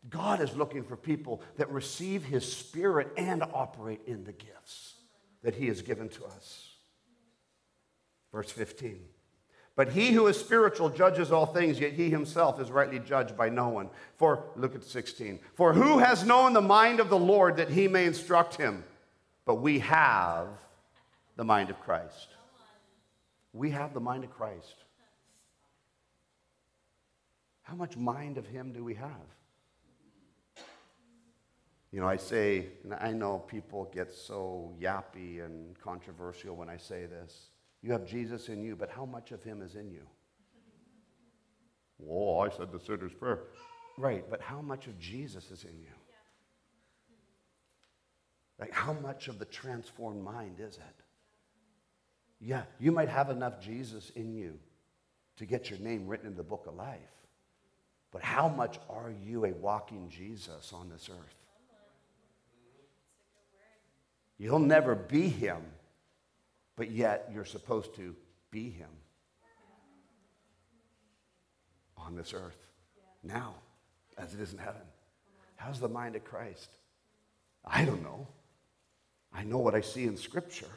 [0.09, 4.95] God is looking for people that receive His Spirit and operate in the gifts
[5.41, 6.71] that He has given to us.
[8.31, 8.99] Verse 15.
[9.75, 13.49] But he who is spiritual judges all things, yet he himself is rightly judged by
[13.49, 13.89] no one.
[14.17, 15.39] For, look at 16.
[15.53, 18.83] For who has known the mind of the Lord that he may instruct him?
[19.45, 20.47] But we have
[21.35, 22.29] the mind of Christ.
[23.53, 24.75] We have the mind of Christ.
[27.63, 29.27] How much mind of him do we have?
[31.91, 36.77] You know, I say, and I know people get so yappy and controversial when I
[36.77, 37.49] say this.
[37.81, 40.03] You have Jesus in you, but how much of him is in you?
[41.97, 43.43] Whoa, I said the sinner's prayer.
[43.97, 45.93] Right, but how much of Jesus is in you?
[48.61, 51.03] Like, how much of the transformed mind is it?
[52.39, 54.57] Yeah, you might have enough Jesus in you
[55.37, 56.99] to get your name written in the book of life.
[58.11, 61.35] But how much are you a walking Jesus on this earth?
[64.37, 65.61] You'll never be him
[66.81, 68.15] but yet you're supposed to
[68.49, 68.89] be him
[71.95, 72.57] on this earth
[73.23, 73.53] now
[74.17, 74.81] as it is in heaven.
[75.57, 76.69] How's the mind of Christ?
[77.63, 78.27] I don't know.
[79.33, 80.71] I know what I see in Scripture.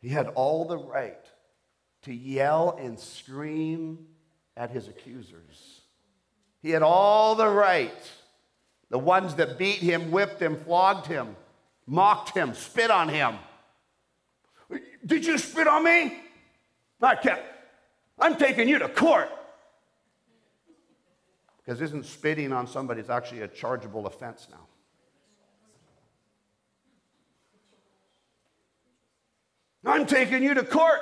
[0.00, 1.24] He had all the right
[2.02, 4.06] to yell and scream
[4.56, 5.80] at his accusers.
[6.60, 8.10] He had all the right.
[8.90, 11.36] The ones that beat him, whipped him, flogged him,
[11.86, 13.36] mocked him, spit on him.
[15.04, 16.20] Did you spit on me?
[17.00, 17.40] I can't.
[18.18, 19.30] I'm taking you to court.
[21.64, 24.66] Because isn't spitting on somebody is actually a chargeable offense now?
[29.84, 31.00] I'm taking you to court.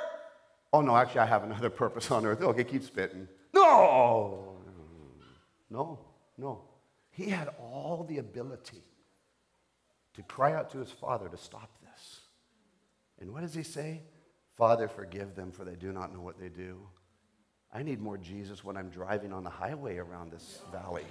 [0.73, 2.41] Oh, no, actually, I have another purpose on earth.
[2.41, 3.27] Okay, keep spitting.
[3.53, 4.57] No,
[5.69, 5.99] no,
[6.37, 6.61] no.
[7.11, 8.83] He had all the ability
[10.15, 12.21] to cry out to his father to stop this.
[13.19, 14.01] And what does he say?
[14.55, 16.79] Father, forgive them, for they do not know what they do.
[17.73, 21.05] I need more Jesus when I'm driving on the highway around this valley.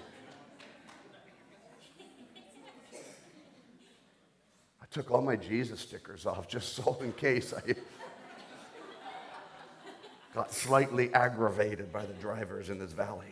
[4.91, 7.75] Took all my Jesus stickers off just so in case I
[10.35, 13.27] got slightly aggravated by the drivers in this valley.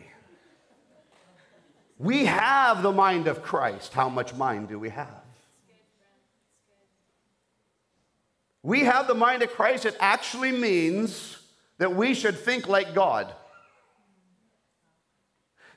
[1.97, 3.93] We have the mind of Christ.
[3.93, 5.23] How much mind do we have?
[8.63, 11.37] we have the mind of Christ, it actually means
[11.77, 13.33] that we should think like God.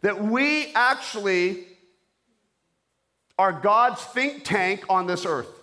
[0.03, 1.65] That we actually
[3.39, 5.62] are God's think tank on this earth.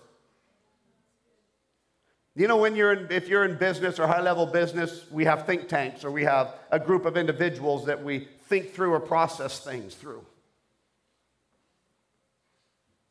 [2.39, 5.45] You know, when you're in, if you're in business or high level business, we have
[5.45, 9.59] think tanks or we have a group of individuals that we think through or process
[9.59, 10.25] things through.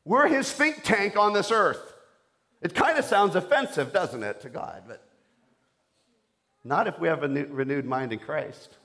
[0.07, 1.93] We're his think tank on this earth.
[2.63, 4.85] It kind of sounds offensive, doesn't it, to God?
[4.89, 5.07] But
[6.65, 8.79] not if we have a new, renewed mind in Christ.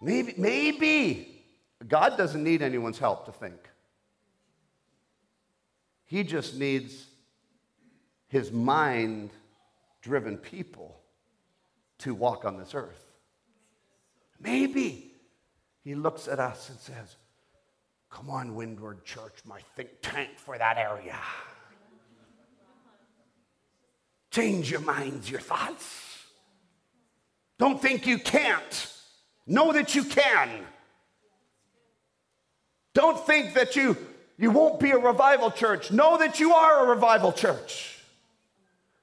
[0.00, 1.42] Maybe, maybe
[1.88, 3.58] God doesn't need anyone's help to think.
[6.04, 7.06] He just needs
[8.32, 9.28] his mind
[10.00, 10.98] driven people
[11.98, 13.04] to walk on this earth.
[14.40, 15.12] Maybe
[15.84, 17.16] he looks at us and says,
[18.10, 21.18] Come on, Windward Church, my think tank for that area.
[24.30, 26.24] Change your minds, your thoughts.
[27.58, 28.92] Don't think you can't.
[29.46, 30.48] Know that you can.
[32.94, 33.94] Don't think that you,
[34.38, 35.90] you won't be a revival church.
[35.90, 37.91] Know that you are a revival church.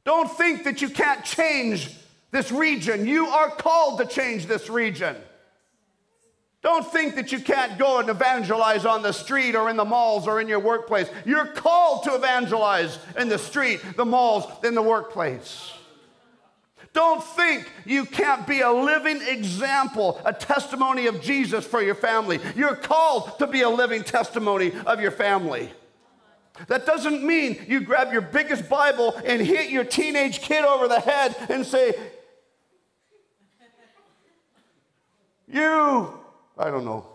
[0.06, 1.96] Don't think that you can't change
[2.32, 3.08] this region.
[3.08, 5.16] You are called to change this region.
[6.62, 10.28] Don't think that you can't go and evangelize on the street or in the malls
[10.28, 11.10] or in your workplace.
[11.26, 15.72] You're called to evangelize in the street, the malls, in the workplace.
[16.92, 22.40] Don't think you can't be a living example, a testimony of Jesus for your family.
[22.56, 25.70] You're called to be a living testimony of your family.
[26.68, 31.00] That doesn't mean you grab your biggest Bible and hit your teenage kid over the
[31.00, 31.94] head and say,
[35.52, 36.20] You
[36.60, 37.06] I don't know.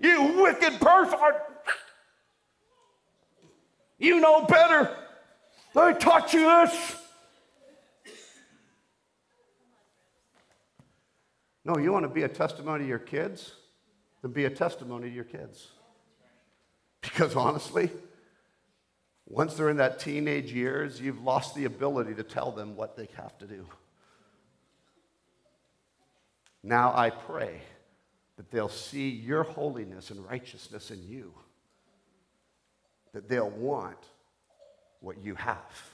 [0.00, 1.18] You wicked person.
[3.98, 4.96] You know better.
[5.76, 6.96] I taught you this.
[11.64, 13.52] No, you want to be a testimony to your kids?
[14.22, 15.68] Then be a testimony to your kids.
[17.02, 17.90] Because honestly,
[19.26, 23.08] once they're in that teenage years, you've lost the ability to tell them what they
[23.16, 23.66] have to do.
[26.62, 27.60] Now I pray
[28.36, 31.34] that they'll see your holiness and righteousness in you,
[33.12, 33.98] that they'll want
[35.00, 35.90] what you have.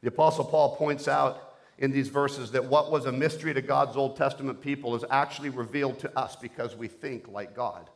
[0.00, 3.96] The Apostle Paul points out in these verses that what was a mystery to God's
[3.96, 7.90] Old Testament people is actually revealed to us because we think like God.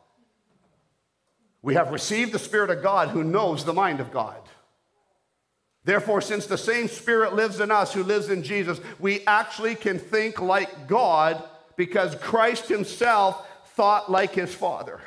[1.61, 4.41] We have received the Spirit of God who knows the mind of God.
[5.83, 9.97] Therefore, since the same Spirit lives in us who lives in Jesus, we actually can
[9.97, 11.41] think like God
[11.77, 14.99] because Christ Himself thought like His Father.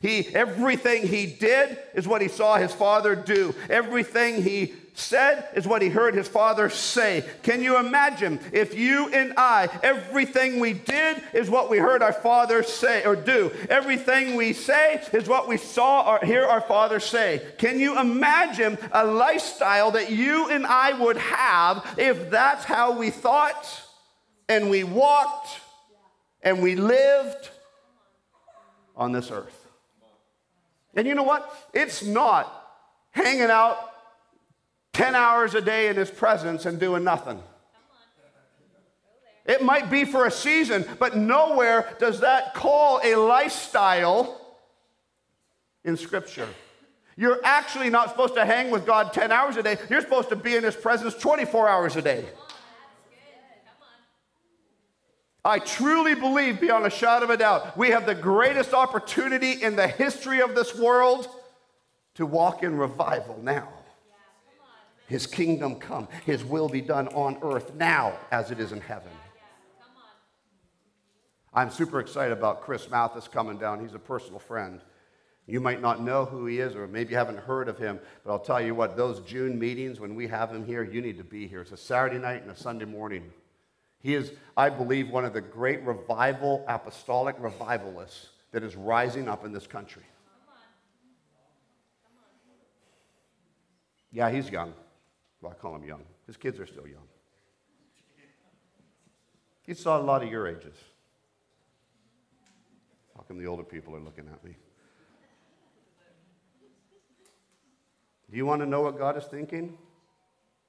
[0.00, 3.54] He, everything he did is what he saw his father do.
[3.68, 7.22] Everything he said is what he heard his father say.
[7.42, 12.14] Can you imagine if you and I, everything we did is what we heard our
[12.14, 13.52] father say or do?
[13.68, 17.42] Everything we say is what we saw or hear our father say.
[17.58, 23.10] Can you imagine a lifestyle that you and I would have if that's how we
[23.10, 23.82] thought
[24.48, 25.60] and we walked
[26.42, 27.50] and we lived
[28.96, 29.69] on this earth?
[30.94, 31.52] And you know what?
[31.72, 32.52] It's not
[33.10, 33.78] hanging out
[34.92, 37.42] 10 hours a day in his presence and doing nothing.
[39.46, 44.40] It might be for a season, but nowhere does that call a lifestyle
[45.84, 46.48] in Scripture.
[47.16, 49.76] You're actually not supposed to hang with God 10 hours a day.
[49.88, 52.24] You're supposed to be in His presence 24 hours a day.
[55.44, 59.74] I truly believe, beyond a shadow of a doubt, we have the greatest opportunity in
[59.74, 61.28] the history of this world
[62.14, 63.68] to walk in revival now.
[65.06, 69.10] His kingdom come, His will be done on earth now as it is in heaven.
[71.52, 73.80] I'm super excited about Chris Mathis coming down.
[73.80, 74.80] He's a personal friend.
[75.46, 78.30] You might not know who he is, or maybe you haven't heard of him, but
[78.30, 81.24] I'll tell you what, those June meetings, when we have him here, you need to
[81.24, 81.62] be here.
[81.62, 83.32] It's a Saturday night and a Sunday morning.
[84.00, 89.44] He is, I believe, one of the great revival, apostolic revivalists that is rising up
[89.44, 90.02] in this country.
[94.12, 94.72] Yeah, he's young.
[95.40, 96.02] Well, I call him young.
[96.26, 97.06] His kids are still young.
[99.62, 100.76] He saw a lot of your ages.
[103.14, 104.56] How come the older people are looking at me?
[108.30, 109.76] Do you want to know what God is thinking?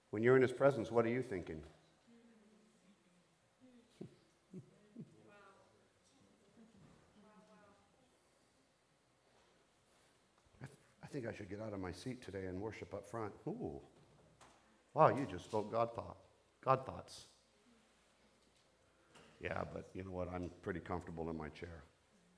[0.09, 1.61] When you're in His presence, what are you thinking?
[11.11, 13.33] Think I should get out of my seat today and worship up front.
[13.47, 13.81] Ooh.
[14.93, 16.17] Wow, you just spoke God thought.
[16.63, 17.25] God thoughts.
[19.41, 20.29] Yeah, but you know what?
[20.33, 21.83] I'm pretty comfortable in my chair.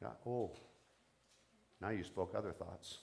[0.02, 0.10] Yeah.
[0.26, 0.52] Oh.
[1.82, 3.00] Now you spoke other thoughts.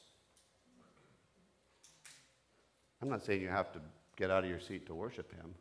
[3.02, 3.80] I'm not saying you have to
[4.16, 5.54] get out of your seat to worship him,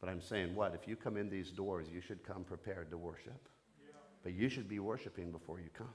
[0.00, 0.74] but I'm saying what?
[0.74, 3.48] If you come in these doors, you should come prepared to worship.
[3.82, 3.94] Yeah.
[4.22, 5.88] But you should be worshiping before you come.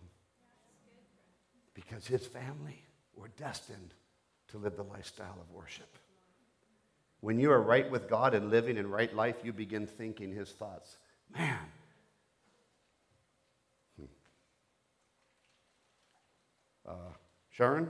[1.74, 2.87] Because his family
[3.18, 3.94] we're destined
[4.50, 5.98] to live the lifestyle of worship.
[7.22, 10.52] When you are right with God and living in right life, you begin thinking His
[10.52, 10.98] thoughts.
[11.34, 11.58] Man.
[14.00, 14.06] Hmm.
[16.88, 17.14] Uh,
[17.50, 17.90] Sharon,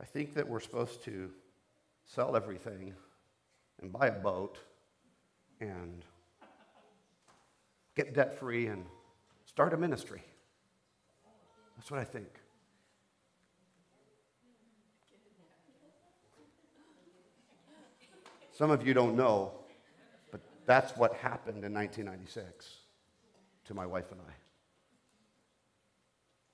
[0.00, 1.30] I think that we're supposed to
[2.04, 2.92] sell everything
[3.80, 4.58] and buy a boat
[5.60, 6.04] and
[7.94, 8.84] get debt free and
[9.46, 10.22] start a ministry.
[11.86, 12.26] That's what I think.
[18.50, 19.52] Some of you don't know,
[20.32, 22.78] but that's what happened in 1996
[23.66, 24.32] to my wife and I.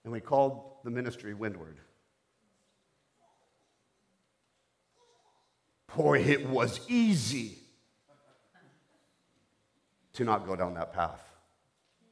[0.04, 1.78] And we called the ministry Windward.
[5.96, 7.56] Boy, it was easy
[10.12, 11.24] to not go down that path.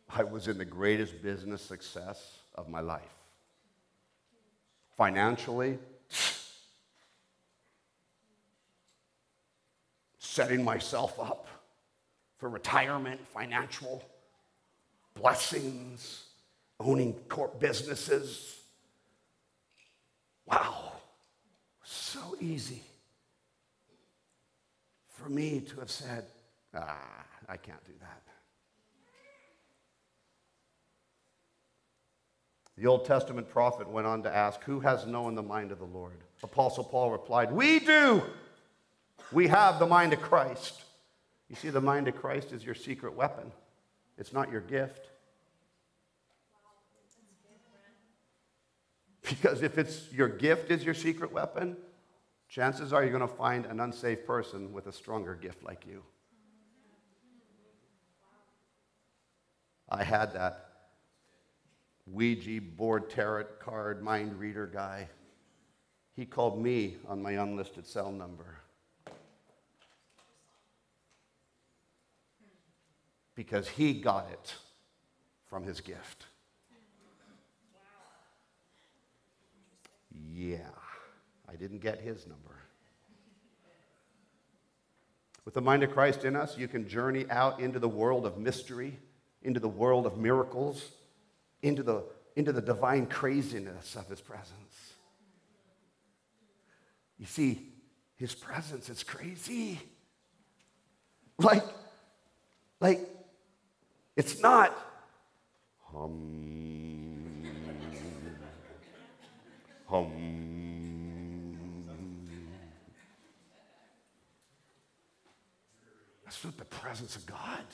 [0.09, 3.03] I was in the greatest business success of my life.
[4.97, 5.79] Financially,
[10.19, 11.47] setting myself up
[12.39, 14.03] for retirement, financial
[15.15, 16.25] blessings,
[16.79, 18.61] owning corp businesses.
[20.47, 20.93] Wow,
[21.83, 22.83] so easy
[25.09, 26.25] for me to have said,
[26.75, 28.23] ah, I can't do that.
[32.81, 35.85] The Old Testament prophet went on to ask, Who has known the mind of the
[35.85, 36.17] Lord?
[36.43, 38.23] Apostle Paul replied, We do.
[39.33, 40.81] We have the mind of Christ.
[41.51, 43.53] You see, the mind of Christ is your secret weapon,
[44.17, 45.11] it's not your gift.
[49.29, 51.77] Because if it's your gift is your secret weapon,
[52.49, 56.03] chances are you're going to find an unsafe person with a stronger gift like you.
[59.91, 60.70] I had that
[62.07, 65.09] Ouija board tarot card mind reader guy.
[66.15, 68.59] He called me on my unlisted cell number.
[73.35, 74.55] Because he got it
[75.47, 76.27] from his gift.
[80.33, 80.59] Yeah,
[81.49, 82.57] I didn't get his number.
[85.45, 88.39] With the mind of Christ in us, you can journey out into the world of
[88.39, 88.99] mystery,
[89.43, 90.93] into the world of miracles,
[91.63, 92.05] into the,
[92.37, 94.95] into the divine craziness of his presence.
[97.19, 97.69] You see,
[98.17, 99.79] his presence is crazy.
[101.39, 101.65] Like,
[102.81, 103.01] like,
[104.17, 104.77] it's not
[105.85, 107.45] hum,
[109.87, 110.31] hum.
[116.25, 117.65] That's not the presence of God.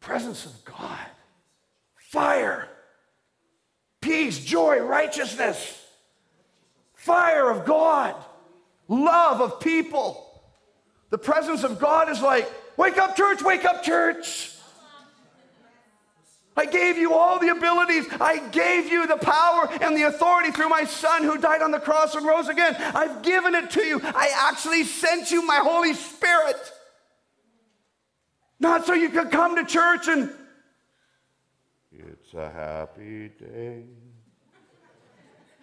[0.00, 1.06] Presence of God.
[1.96, 2.68] Fire.
[4.00, 5.84] Peace, joy, righteousness.
[6.94, 8.14] Fire of God.
[8.88, 10.24] Love of people.
[11.10, 14.52] The presence of God is like, wake up, church, wake up, church.
[16.56, 18.06] I gave you all the abilities.
[18.20, 21.78] I gave you the power and the authority through my son who died on the
[21.78, 22.74] cross and rose again.
[22.78, 24.00] I've given it to you.
[24.02, 26.56] I actually sent you my Holy Spirit.
[28.60, 30.30] Not so you could come to church and
[31.92, 33.84] it's a happy day.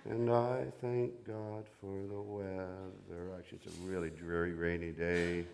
[0.05, 3.31] And I thank God for the weather.
[3.37, 5.45] Actually, it's a really dreary, rainy day.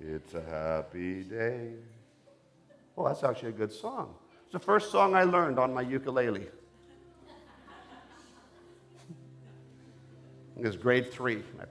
[0.00, 1.72] It's a happy day.
[2.96, 4.14] Well, that's actually a good song.
[4.44, 6.46] It's the first song I learned on my ukulele.
[10.56, 11.42] It was grade three.
[11.60, 11.64] I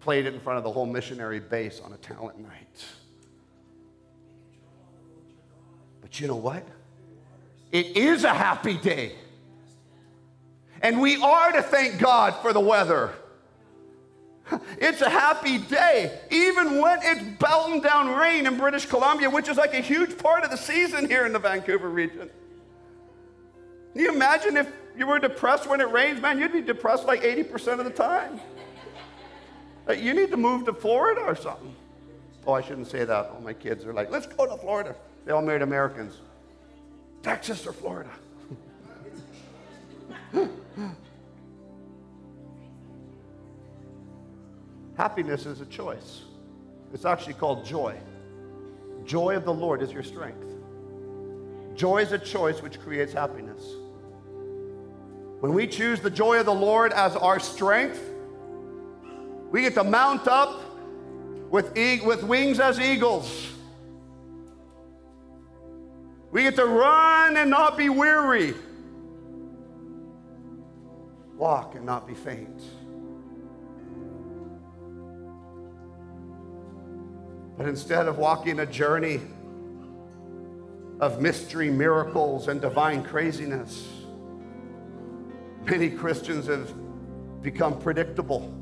[0.00, 2.84] played it in front of the whole missionary base on a talent night.
[6.14, 6.64] But you know what?
[7.72, 9.16] It is a happy day.
[10.80, 13.10] And we are to thank God for the weather.
[14.78, 19.56] It's a happy day, even when it's belting down rain in British Columbia, which is
[19.56, 22.30] like a huge part of the season here in the Vancouver region.
[23.92, 26.20] Can you imagine if you were depressed when it rains?
[26.20, 28.38] Man, you'd be depressed like 80% of the time.
[29.88, 31.74] You need to move to Florida or something.
[32.46, 33.30] Oh, I shouldn't say that.
[33.34, 34.94] All my kids are like, let's go to Florida.
[35.24, 36.20] They all married Americans.
[37.22, 38.10] Texas or Florida.
[44.96, 46.22] Happiness is a choice.
[46.92, 47.96] It's actually called joy.
[49.04, 50.46] Joy of the Lord is your strength.
[51.74, 53.62] Joy is a choice which creates happiness.
[55.40, 58.00] When we choose the joy of the Lord as our strength,
[59.50, 60.62] we get to mount up
[61.50, 63.53] with, e- with wings as eagles.
[66.34, 68.54] We get to run and not be weary,
[71.36, 72.60] walk and not be faint.
[77.56, 79.20] But instead of walking a journey
[80.98, 83.86] of mystery, miracles, and divine craziness,
[85.64, 86.74] many Christians have
[87.42, 88.52] become predictable,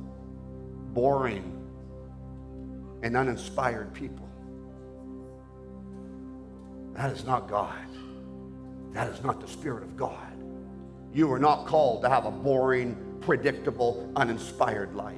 [0.93, 1.59] boring,
[3.03, 4.29] and uninspired people.
[7.03, 7.74] That is not God.
[8.92, 10.32] That is not the Spirit of God.
[11.12, 15.16] You are not called to have a boring, predictable, uninspired life.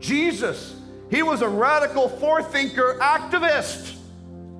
[0.00, 0.80] Jesus
[1.10, 3.98] he was a radical forethinker activist.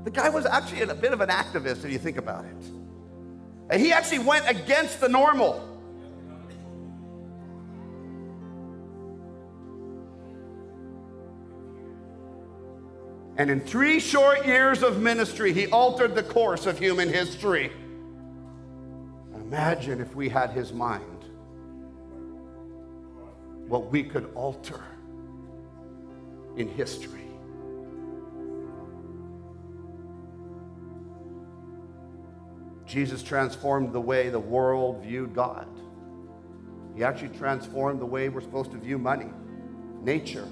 [0.05, 2.65] The guy was actually a bit of an activist if you think about it.
[3.71, 5.72] And he actually went against the normal.
[13.43, 17.73] And in three short years of ministry, he altered the course of human history.
[19.35, 21.25] Imagine if we had his mind,
[23.67, 24.81] what we could alter
[26.57, 27.27] in history.
[32.87, 35.67] Jesus transformed the way the world viewed God.
[36.95, 39.31] He actually transformed the way we're supposed to view money,
[40.01, 40.47] nature,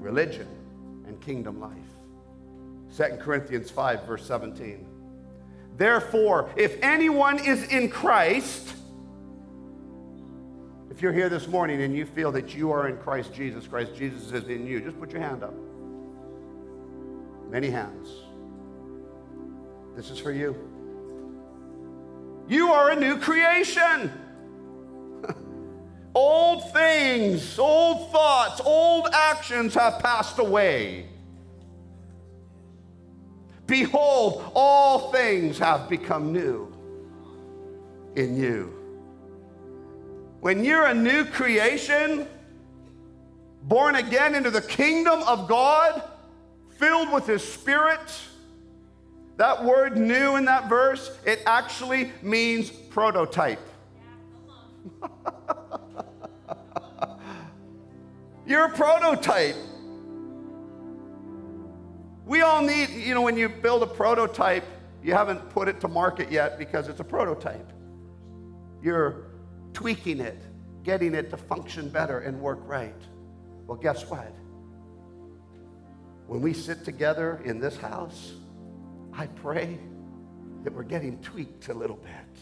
[0.00, 0.48] religion,
[1.06, 1.81] and kingdom life.
[2.96, 4.86] 2 Corinthians 5, verse 17.
[5.76, 8.74] Therefore, if anyone is in Christ,
[10.90, 13.94] if you're here this morning and you feel that you are in Christ Jesus, Christ
[13.96, 15.54] Jesus is in you, just put your hand up.
[17.50, 18.10] Many hands.
[19.96, 20.54] This is for you.
[22.48, 24.12] You are a new creation.
[26.14, 31.06] old things, old thoughts, old actions have passed away.
[33.66, 36.72] Behold, all things have become new
[38.16, 38.72] in you.
[40.40, 42.26] When you're a new creation,
[43.62, 46.02] born again into the kingdom of God,
[46.78, 48.00] filled with His Spirit,
[49.36, 53.60] that word new in that verse, it actually means prototype.
[58.46, 59.56] You're a prototype.
[62.32, 64.64] We all need, you know, when you build a prototype,
[65.04, 67.70] you haven't put it to market yet because it's a prototype.
[68.82, 69.26] You're
[69.74, 70.42] tweaking it,
[70.82, 72.96] getting it to function better and work right.
[73.66, 74.34] Well, guess what?
[76.26, 78.32] When we sit together in this house,
[79.12, 79.78] I pray
[80.64, 82.40] that we're getting tweaked a little bit.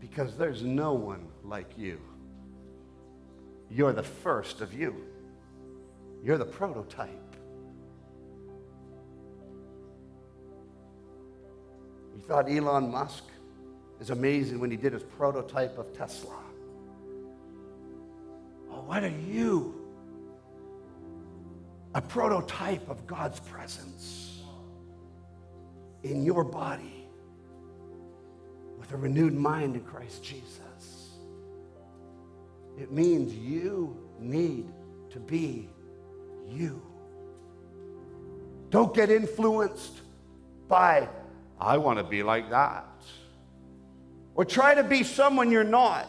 [0.00, 2.00] Because there's no one like you.
[3.70, 5.11] You're the first of you.
[6.22, 7.08] You're the prototype.
[12.14, 13.24] You thought Elon Musk
[14.00, 16.38] is amazing when he did his prototype of Tesla.
[18.70, 19.74] Oh, what are you?
[21.94, 24.42] A prototype of God's presence
[26.04, 27.06] in your body
[28.78, 31.10] with a renewed mind in Christ Jesus.
[32.78, 34.72] It means you need
[35.10, 35.68] to be
[36.48, 36.82] you.
[38.70, 40.00] Don't get influenced
[40.68, 41.08] by,
[41.60, 42.86] I want to be like that
[44.34, 46.08] or try to be someone you're not.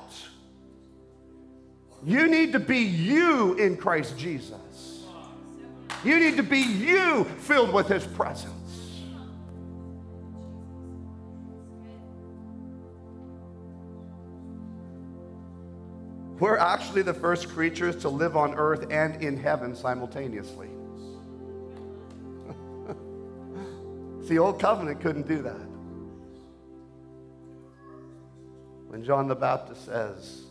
[2.06, 5.04] You need to be you in Christ Jesus.
[6.04, 8.63] You need to be you filled with His presence.
[16.44, 20.68] We're actually the first creatures to live on earth and in heaven simultaneously.
[24.28, 25.56] the old covenant couldn't do that.
[28.90, 30.42] when John the Baptist says,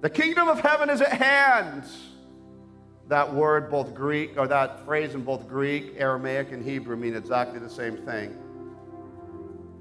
[0.00, 1.84] The kingdom of heaven is at hand.
[3.08, 7.58] That word, both Greek, or that phrase in both Greek, Aramaic, and Hebrew mean exactly
[7.58, 8.34] the same thing.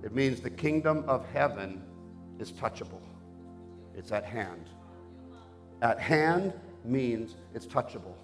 [0.03, 1.81] It means the kingdom of heaven
[2.39, 2.99] is touchable,
[3.95, 4.69] it's at hand.
[5.81, 6.53] At hand
[6.83, 8.15] means it's touchable.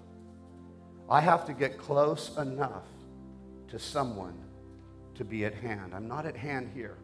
[1.08, 2.84] I have to get close enough
[3.68, 4.34] to someone
[5.14, 5.94] to be at hand.
[5.94, 6.96] I'm not at hand here.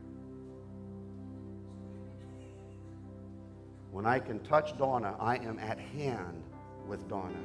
[3.90, 6.42] When I can touch Donna, I am at hand
[6.86, 7.38] with Donna.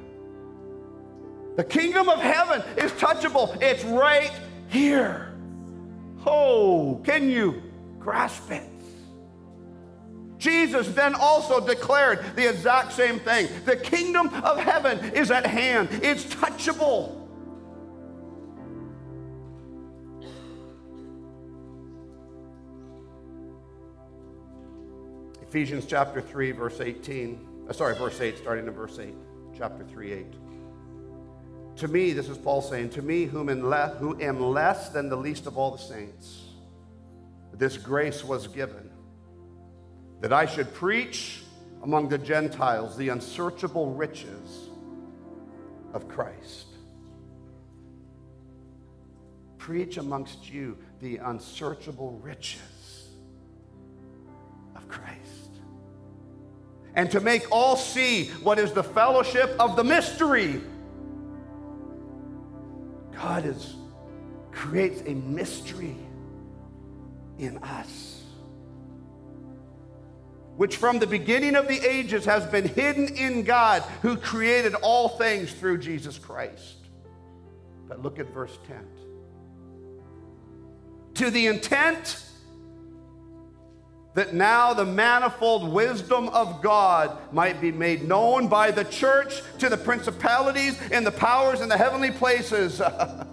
[1.56, 4.32] The kingdom of heaven is touchable, it's right
[4.68, 5.34] here.
[6.24, 7.62] Oh, can you
[7.98, 8.77] grasp it?
[10.38, 13.48] Jesus then also declared the exact same thing.
[13.64, 17.16] The kingdom of heaven is at hand, it's touchable.
[25.42, 27.66] Ephesians chapter 3, verse 18.
[27.68, 29.14] Uh, sorry, verse 8, starting in verse 8.
[29.56, 30.26] Chapter 3, 8.
[31.76, 35.08] To me, this is Paul saying, to me, whom am le- who am less than
[35.08, 36.42] the least of all the saints,
[37.54, 38.90] this grace was given
[40.20, 41.42] that I should preach
[41.82, 44.68] among the Gentiles the unsearchable riches
[45.92, 46.66] of Christ.
[49.58, 53.08] Preach amongst you the unsearchable riches
[54.74, 55.48] of Christ
[56.98, 60.60] and to make all see what is the fellowship of the mystery.
[63.14, 63.76] God is,
[64.50, 65.96] creates a mystery
[67.38, 68.17] in us,
[70.58, 75.10] which from the beginning of the ages has been hidden in God who created all
[75.10, 76.78] things through Jesus Christ.
[77.86, 78.84] But look at verse 10.
[81.14, 82.24] To the intent
[84.14, 89.68] that now the manifold wisdom of God might be made known by the church to
[89.68, 92.82] the principalities and the powers in the heavenly places.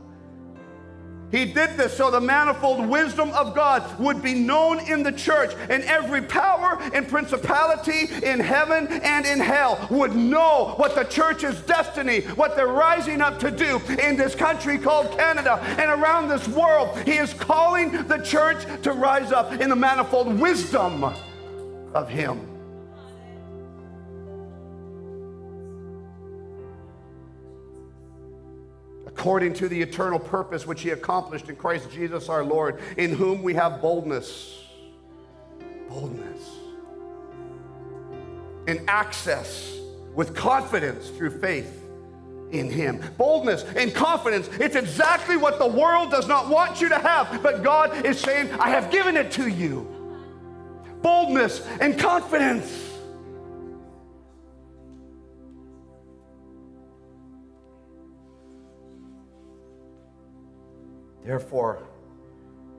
[1.32, 5.54] He did this so the manifold wisdom of God would be known in the church,
[5.70, 11.60] and every power and principality in heaven and in hell would know what the church's
[11.62, 16.48] destiny, what they're rising up to do in this country called Canada and around this
[16.48, 16.98] world.
[17.00, 21.04] He is calling the church to rise up in the manifold wisdom
[21.94, 22.55] of Him.
[29.26, 33.42] According to the eternal purpose which he accomplished in Christ Jesus our Lord, in whom
[33.42, 34.62] we have boldness.
[35.90, 36.48] Boldness.
[38.68, 39.80] And access
[40.14, 41.88] with confidence through faith
[42.52, 43.02] in him.
[43.18, 44.48] Boldness and confidence.
[44.60, 48.52] It's exactly what the world does not want you to have, but God is saying,
[48.60, 49.88] I have given it to you.
[51.02, 52.95] Boldness and confidence.
[61.26, 61.82] Therefore,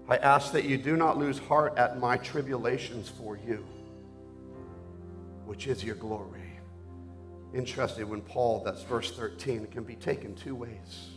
[0.08, 3.66] I ask that you do not lose heart at my tribulations for you,
[5.46, 6.52] which is your glory.
[7.52, 11.08] Interesting when Paul, that's verse 13, can be taken two ways.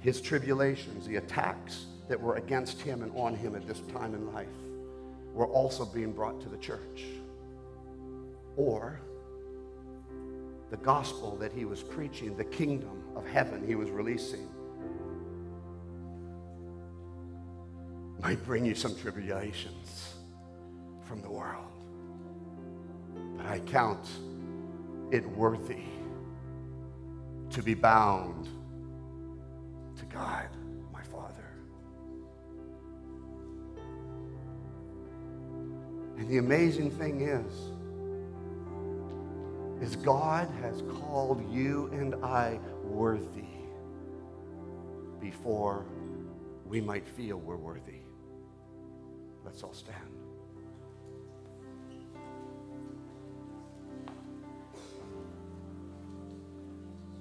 [0.00, 4.32] His tribulations, the attacks that were against him and on him at this time in
[4.32, 4.48] life,
[5.34, 7.04] were also being brought to the church.
[8.56, 9.00] Or
[10.70, 14.48] the gospel that he was preaching, the kingdom of heaven he was releasing,
[18.28, 20.16] might bring you some tribulations
[21.06, 21.72] from the world.
[23.38, 24.06] But I count
[25.10, 25.86] it worthy
[27.48, 28.46] to be bound
[29.96, 30.46] to God,
[30.92, 31.48] my Father.
[36.18, 37.54] And the amazing thing is,
[39.80, 43.48] is God has called you and I worthy
[45.18, 45.86] before
[46.66, 48.02] we might feel we're worthy.
[49.48, 49.96] Let's all stand.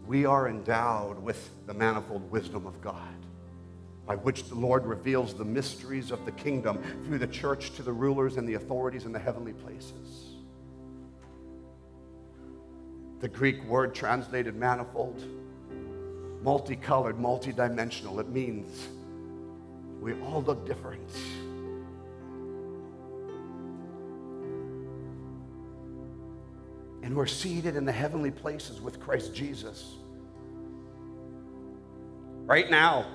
[0.05, 2.97] We are endowed with the manifold wisdom of God,
[4.05, 7.93] by which the Lord reveals the mysteries of the kingdom through the church to the
[7.93, 10.35] rulers and the authorities in the heavenly places.
[13.21, 15.23] The Greek word translated manifold,
[16.43, 18.89] multicolored, multidimensional, it means
[20.01, 21.09] we all look different.
[27.07, 29.95] And we're seated in the heavenly places with Christ Jesus.
[32.45, 33.05] Right now.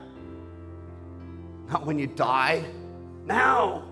[1.68, 2.64] Not when you die,
[3.26, 3.84] now.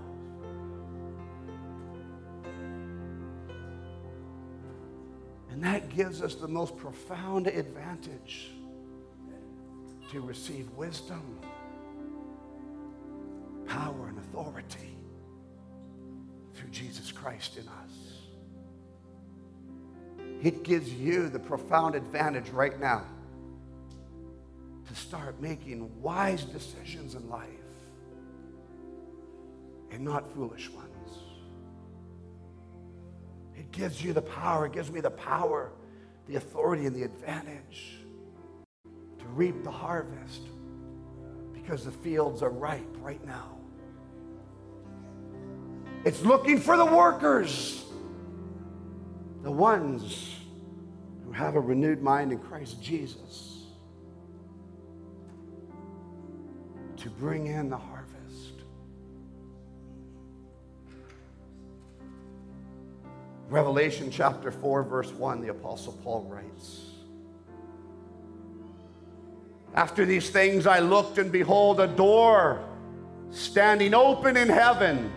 [5.50, 8.52] And that gives us the most profound advantage
[10.12, 11.38] to receive wisdom,
[13.66, 14.96] power, and authority
[16.54, 17.99] through Jesus Christ in us.
[20.42, 23.04] It gives you the profound advantage right now
[24.88, 27.48] to start making wise decisions in life
[29.90, 30.88] and not foolish ones.
[33.56, 35.72] It gives you the power, it gives me the power,
[36.26, 37.98] the authority, and the advantage
[39.18, 40.42] to reap the harvest
[41.52, 43.58] because the fields are ripe right now.
[46.06, 47.84] It's looking for the workers
[49.42, 50.36] the ones
[51.24, 53.64] who have a renewed mind in Christ Jesus
[56.96, 58.10] to bring in the harvest.
[63.48, 66.82] Revelation chapter 4, verse 1, the Apostle Paul writes
[69.74, 72.62] After these things I looked, and behold, a door
[73.30, 75.10] standing open in heaven.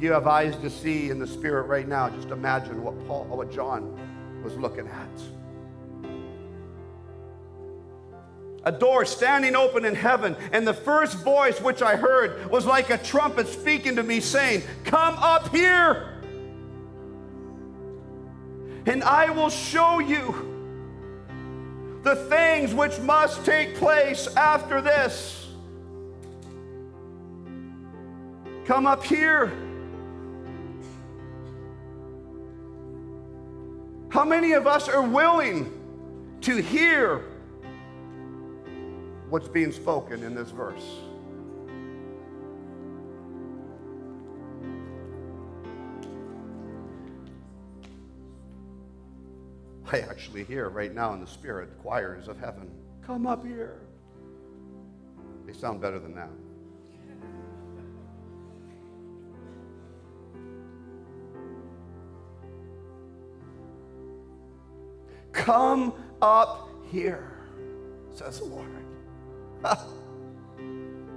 [0.00, 3.36] You have eyes to see in the Spirit right now, just imagine what Paul, or
[3.36, 3.98] what John
[4.42, 5.08] was looking at.
[8.64, 12.88] A door standing open in heaven, and the first voice which I heard was like
[12.88, 16.14] a trumpet speaking to me, saying, Come up here,
[18.86, 20.46] and I will show you
[22.04, 25.48] the things which must take place after this.
[28.64, 29.52] Come up here.
[34.10, 35.72] How many of us are willing
[36.40, 37.22] to hear
[39.28, 40.84] what's being spoken in this verse?
[49.92, 52.68] I actually hear right now in the spirit choirs of heaven,
[53.06, 53.78] come up here.
[55.46, 56.30] They sound better than that.
[65.32, 67.30] Come up here,
[68.14, 68.66] says the Lord.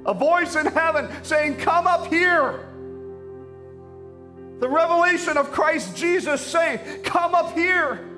[0.06, 2.68] A voice in heaven saying, Come up here.
[4.60, 8.10] The revelation of Christ Jesus saying, Come up here.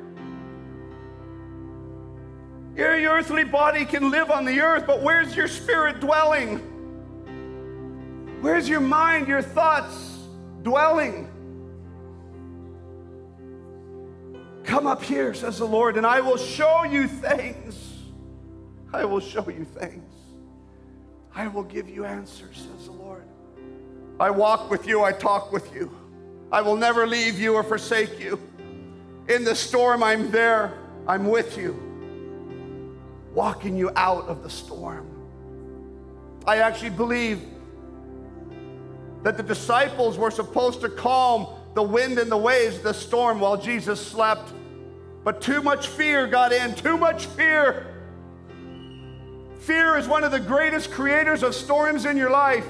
[2.76, 6.58] Your, earthly body can live on the earth, but where's your spirit dwelling?
[8.42, 10.20] Where's your mind, your thoughts
[10.62, 11.30] dwelling?
[14.86, 18.04] Come up here, says the Lord, and I will show you things.
[18.94, 20.14] I will show you things.
[21.34, 23.24] I will give you answers, says the Lord.
[24.20, 25.90] I walk with you, I talk with you.
[26.52, 28.40] I will never leave you or forsake you.
[29.28, 30.78] In the storm, I'm there,
[31.08, 31.74] I'm with you,
[33.34, 35.10] walking you out of the storm.
[36.46, 37.42] I actually believe
[39.24, 43.58] that the disciples were supposed to calm the wind and the waves, the storm, while
[43.58, 44.54] Jesus slept.
[45.26, 47.88] But too much fear got in, too much fear.
[49.58, 52.68] Fear is one of the greatest creators of storms in your life.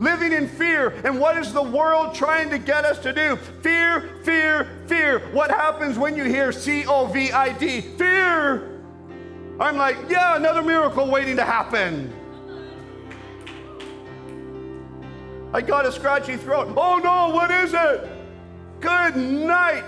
[0.00, 0.88] Living in fear.
[1.04, 3.36] And what is the world trying to get us to do?
[3.62, 5.20] Fear, fear, fear.
[5.30, 7.80] What happens when you hear C O V I D?
[7.80, 8.80] Fear.
[9.60, 12.12] I'm like, yeah, another miracle waiting to happen.
[15.52, 16.74] I got a scratchy throat.
[16.76, 18.10] Oh no, what is it?
[18.80, 19.84] Good night.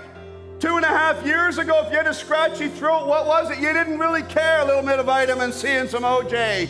[0.59, 3.59] Two and a half years ago, if you had a scratchy throat, what was it?
[3.59, 4.61] You didn't really care.
[4.61, 6.67] A little bit of vitamin C and some OJ.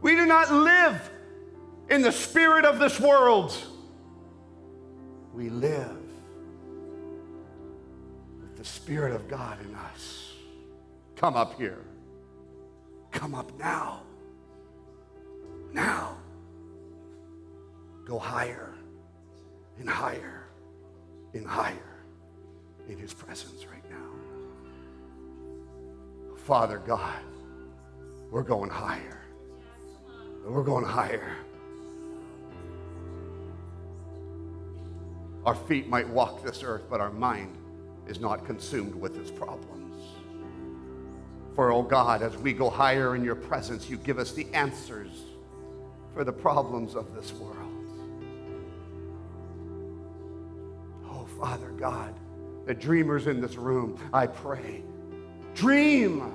[0.00, 1.10] We do not live
[1.90, 3.52] in the spirit of this world.
[5.34, 5.96] We live
[8.40, 10.32] with the Spirit of God in us.
[11.16, 11.78] Come up here.
[13.10, 14.02] Come up now
[15.72, 16.16] now.
[18.04, 18.74] Go higher
[19.78, 20.44] and higher
[21.34, 22.04] and higher
[22.88, 23.96] in His presence right now.
[26.36, 27.22] Father God,
[28.30, 29.20] we're going higher.
[30.44, 31.36] We're going higher.
[35.44, 37.56] Our feet might walk this earth, but our mind
[38.08, 39.96] is not consumed with its problems.
[41.54, 45.10] For, oh God, as we go higher in your presence, you give us the answers
[46.14, 47.56] for the problems of this world.
[51.08, 52.14] Oh, Father God,
[52.66, 54.82] the dreamers in this room, I pray,
[55.54, 56.32] dream,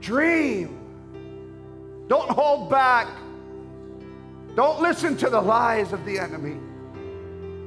[0.00, 0.78] dream.
[2.08, 3.08] Don't hold back.
[4.54, 6.56] Don't listen to the lies of the enemy.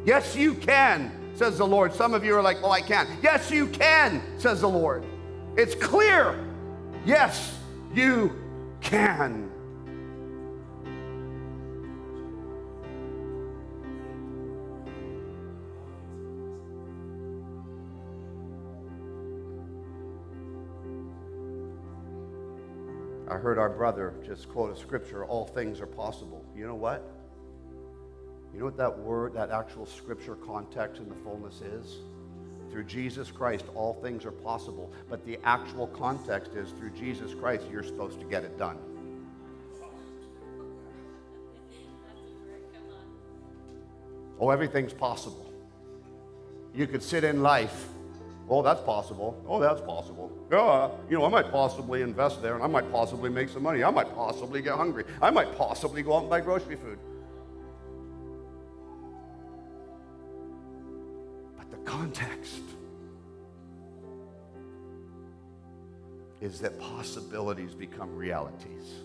[0.03, 1.93] Yes, you can, says the Lord.
[1.93, 3.07] Some of you are like, oh, I can't.
[3.21, 5.05] Yes, you can, says the Lord.
[5.55, 6.43] It's clear.
[7.05, 7.55] Yes,
[7.93, 8.35] you
[8.81, 9.50] can.
[23.41, 26.45] Heard our brother just quote a scripture all things are possible.
[26.55, 27.03] You know what?
[28.53, 31.97] You know what that word, that actual scripture context in the fullness is?
[32.69, 34.91] Through Jesus Christ, all things are possible.
[35.09, 38.77] But the actual context is through Jesus Christ, you're supposed to get it done.
[44.39, 45.51] Oh, everything's possible.
[46.73, 47.89] You could sit in life
[48.53, 49.41] Oh, that's possible.
[49.47, 50.29] Oh, that's possible.
[50.51, 53.63] Yeah, uh, you know, I might possibly invest there and I might possibly make some
[53.63, 53.81] money.
[53.81, 55.05] I might possibly get hungry.
[55.21, 56.99] I might possibly go out and buy grocery food.
[61.57, 62.63] But the context
[66.41, 68.95] is that possibilities become realities.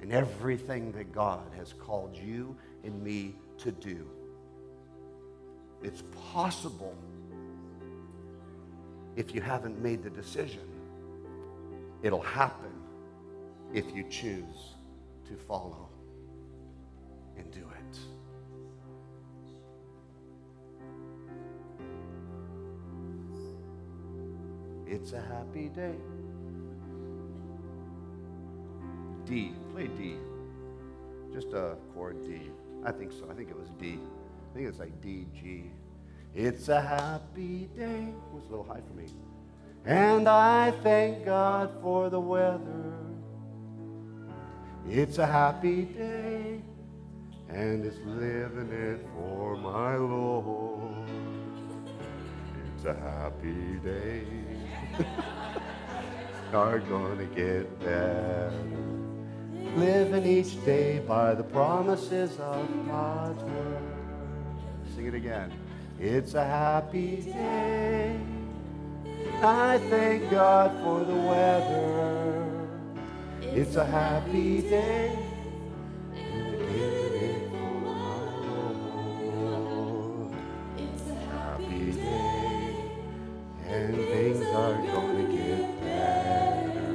[0.00, 2.54] And everything that God has called you
[2.84, 4.06] and me to do
[5.82, 6.02] it's
[6.32, 6.96] possible
[9.16, 10.68] if you haven't made the decision.
[12.02, 12.72] It'll happen
[13.72, 14.74] if you choose
[15.26, 15.88] to follow
[17.36, 17.98] and do it.
[24.86, 25.96] It's a happy day.
[29.24, 29.52] D.
[29.72, 30.16] Play D.
[31.32, 32.50] Just a chord D.
[32.84, 33.26] I think so.
[33.30, 33.98] I think it was D.
[34.54, 35.64] I think it's like D, G.
[36.32, 38.06] It's a happy day.
[38.06, 39.06] It was a little high for me.
[39.84, 42.92] And I thank God for the weather.
[44.88, 46.62] It's a happy day.
[47.48, 51.08] and it's living it for my Lord.
[52.76, 54.22] It's a happy day.
[56.54, 58.52] Are gonna get better.
[59.74, 63.83] Living each day by the promises of God's word.
[65.04, 65.52] It again.
[66.00, 68.18] It's a happy day.
[69.42, 72.68] I thank God for the weather.
[73.42, 75.18] It's a happy day.
[76.14, 77.20] It's
[81.02, 82.76] a Happy day.
[83.66, 86.92] And things are going to get better.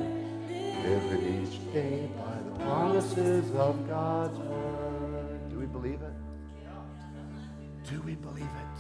[0.84, 5.50] Living each day by the promises of God's word.
[5.52, 6.29] Do we believe it?
[7.90, 8.80] Do we believe it?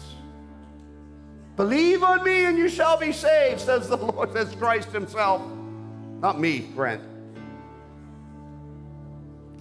[1.55, 5.41] Believe on me and you shall be saved, says the Lord, says Christ Himself.
[6.21, 7.01] Not me, Brent.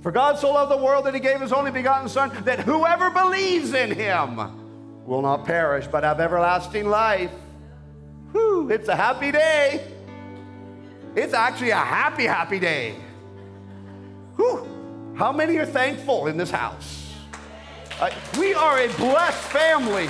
[0.03, 3.11] For God so loved the world that He gave His only begotten Son, that whoever
[3.11, 4.37] believes in Him
[5.07, 7.33] will not perish, but have everlasting life.
[8.33, 9.85] Whew, it's a happy day.
[11.17, 12.95] It's actually a happy, happy day.
[14.37, 15.15] Whew.
[15.17, 17.08] How many are thankful in this house?
[18.01, 20.09] Uh, we are a blessed family.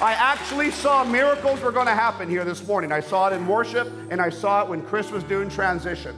[0.00, 2.90] I actually saw miracles were going to happen here this morning.
[2.90, 6.16] I saw it in worship, and I saw it when Chris was doing transition.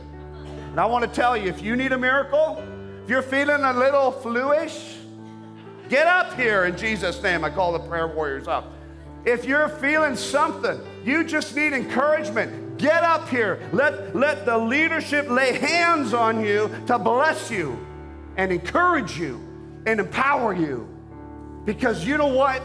[0.71, 2.63] And I want to tell you if you need a miracle,
[3.03, 4.95] if you're feeling a little fluish,
[5.89, 7.43] get up here in Jesus' name.
[7.43, 8.73] I call the prayer warriors up.
[9.25, 12.79] If you're feeling something, you just need encouragement.
[12.79, 13.69] Get up here.
[13.73, 17.85] Let, let the leadership lay hands on you to bless you
[18.39, 19.45] and encourage you
[19.85, 20.89] and empower you.
[21.67, 22.63] Because you know what?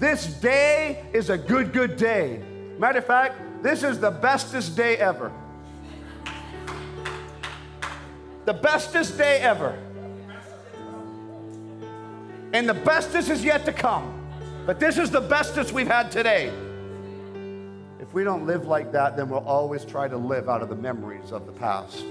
[0.00, 2.42] This day is a good, good day.
[2.78, 5.30] Matter of fact, this is the bestest day ever.
[8.46, 9.78] The bestest day ever.
[12.52, 14.26] And the bestest is yet to come.
[14.64, 16.50] But this is the bestest we've had today.
[18.00, 20.76] If we don't live like that, then we'll always try to live out of the
[20.76, 22.04] memories of the past.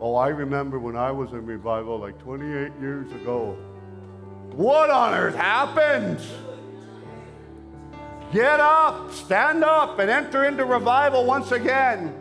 [0.00, 3.56] Oh, I remember when I was in revival like 28 years ago.
[4.52, 6.20] What on earth happened?
[8.32, 12.14] Get up, stand up, and enter into revival once again.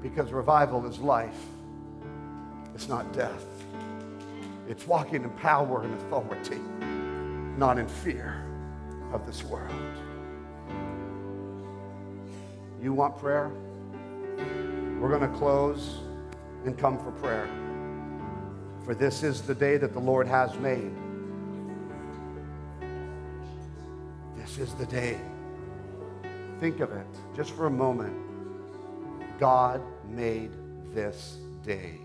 [0.00, 1.46] Because revival is life,
[2.74, 3.44] it's not death.
[4.68, 6.60] It's walking in power and authority,
[7.58, 8.44] not in fear
[9.12, 9.72] of this world.
[12.80, 13.50] You want prayer?
[15.00, 15.98] We're going to close
[16.64, 17.48] and come for prayer.
[18.84, 20.90] For this is the day that the Lord has made.
[24.36, 25.20] This is the day.
[26.58, 28.16] Think of it just for a moment.
[29.38, 30.50] God made
[30.92, 32.00] this day.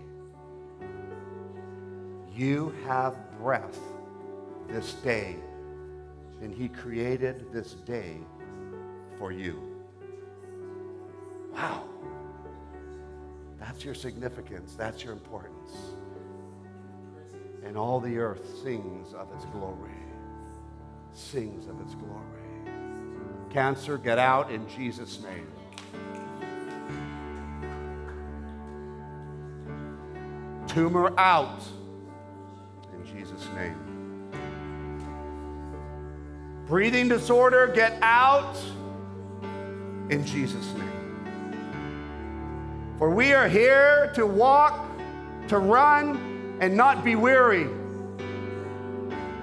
[2.32, 3.78] You have breath
[4.68, 5.36] this day,
[6.42, 8.18] and He created this day
[9.18, 9.60] for you.
[11.52, 11.93] Wow.
[13.74, 15.72] That's your significance, that's your importance.
[17.64, 19.90] And all the earth sings of its glory.
[21.12, 22.22] Sings of its glory.
[23.50, 25.48] Cancer, get out in Jesus' name.
[30.68, 31.60] Tumor out
[32.92, 34.30] in Jesus' name.
[36.68, 38.56] Breathing disorder, get out
[40.10, 40.93] in Jesus' name.
[43.04, 44.88] For we are here to walk,
[45.48, 47.68] to run, and not be weary.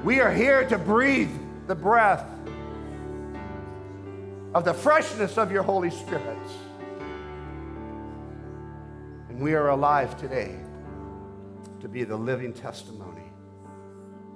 [0.03, 1.29] We are here to breathe
[1.67, 2.25] the breath
[4.55, 6.39] of the freshness of your Holy Spirit.
[9.29, 10.55] And we are alive today
[11.81, 13.29] to be the living testimony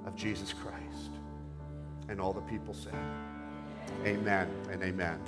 [0.06, 1.10] of Jesus Christ.
[2.08, 2.94] And all the people said,
[4.04, 5.20] Amen and amen.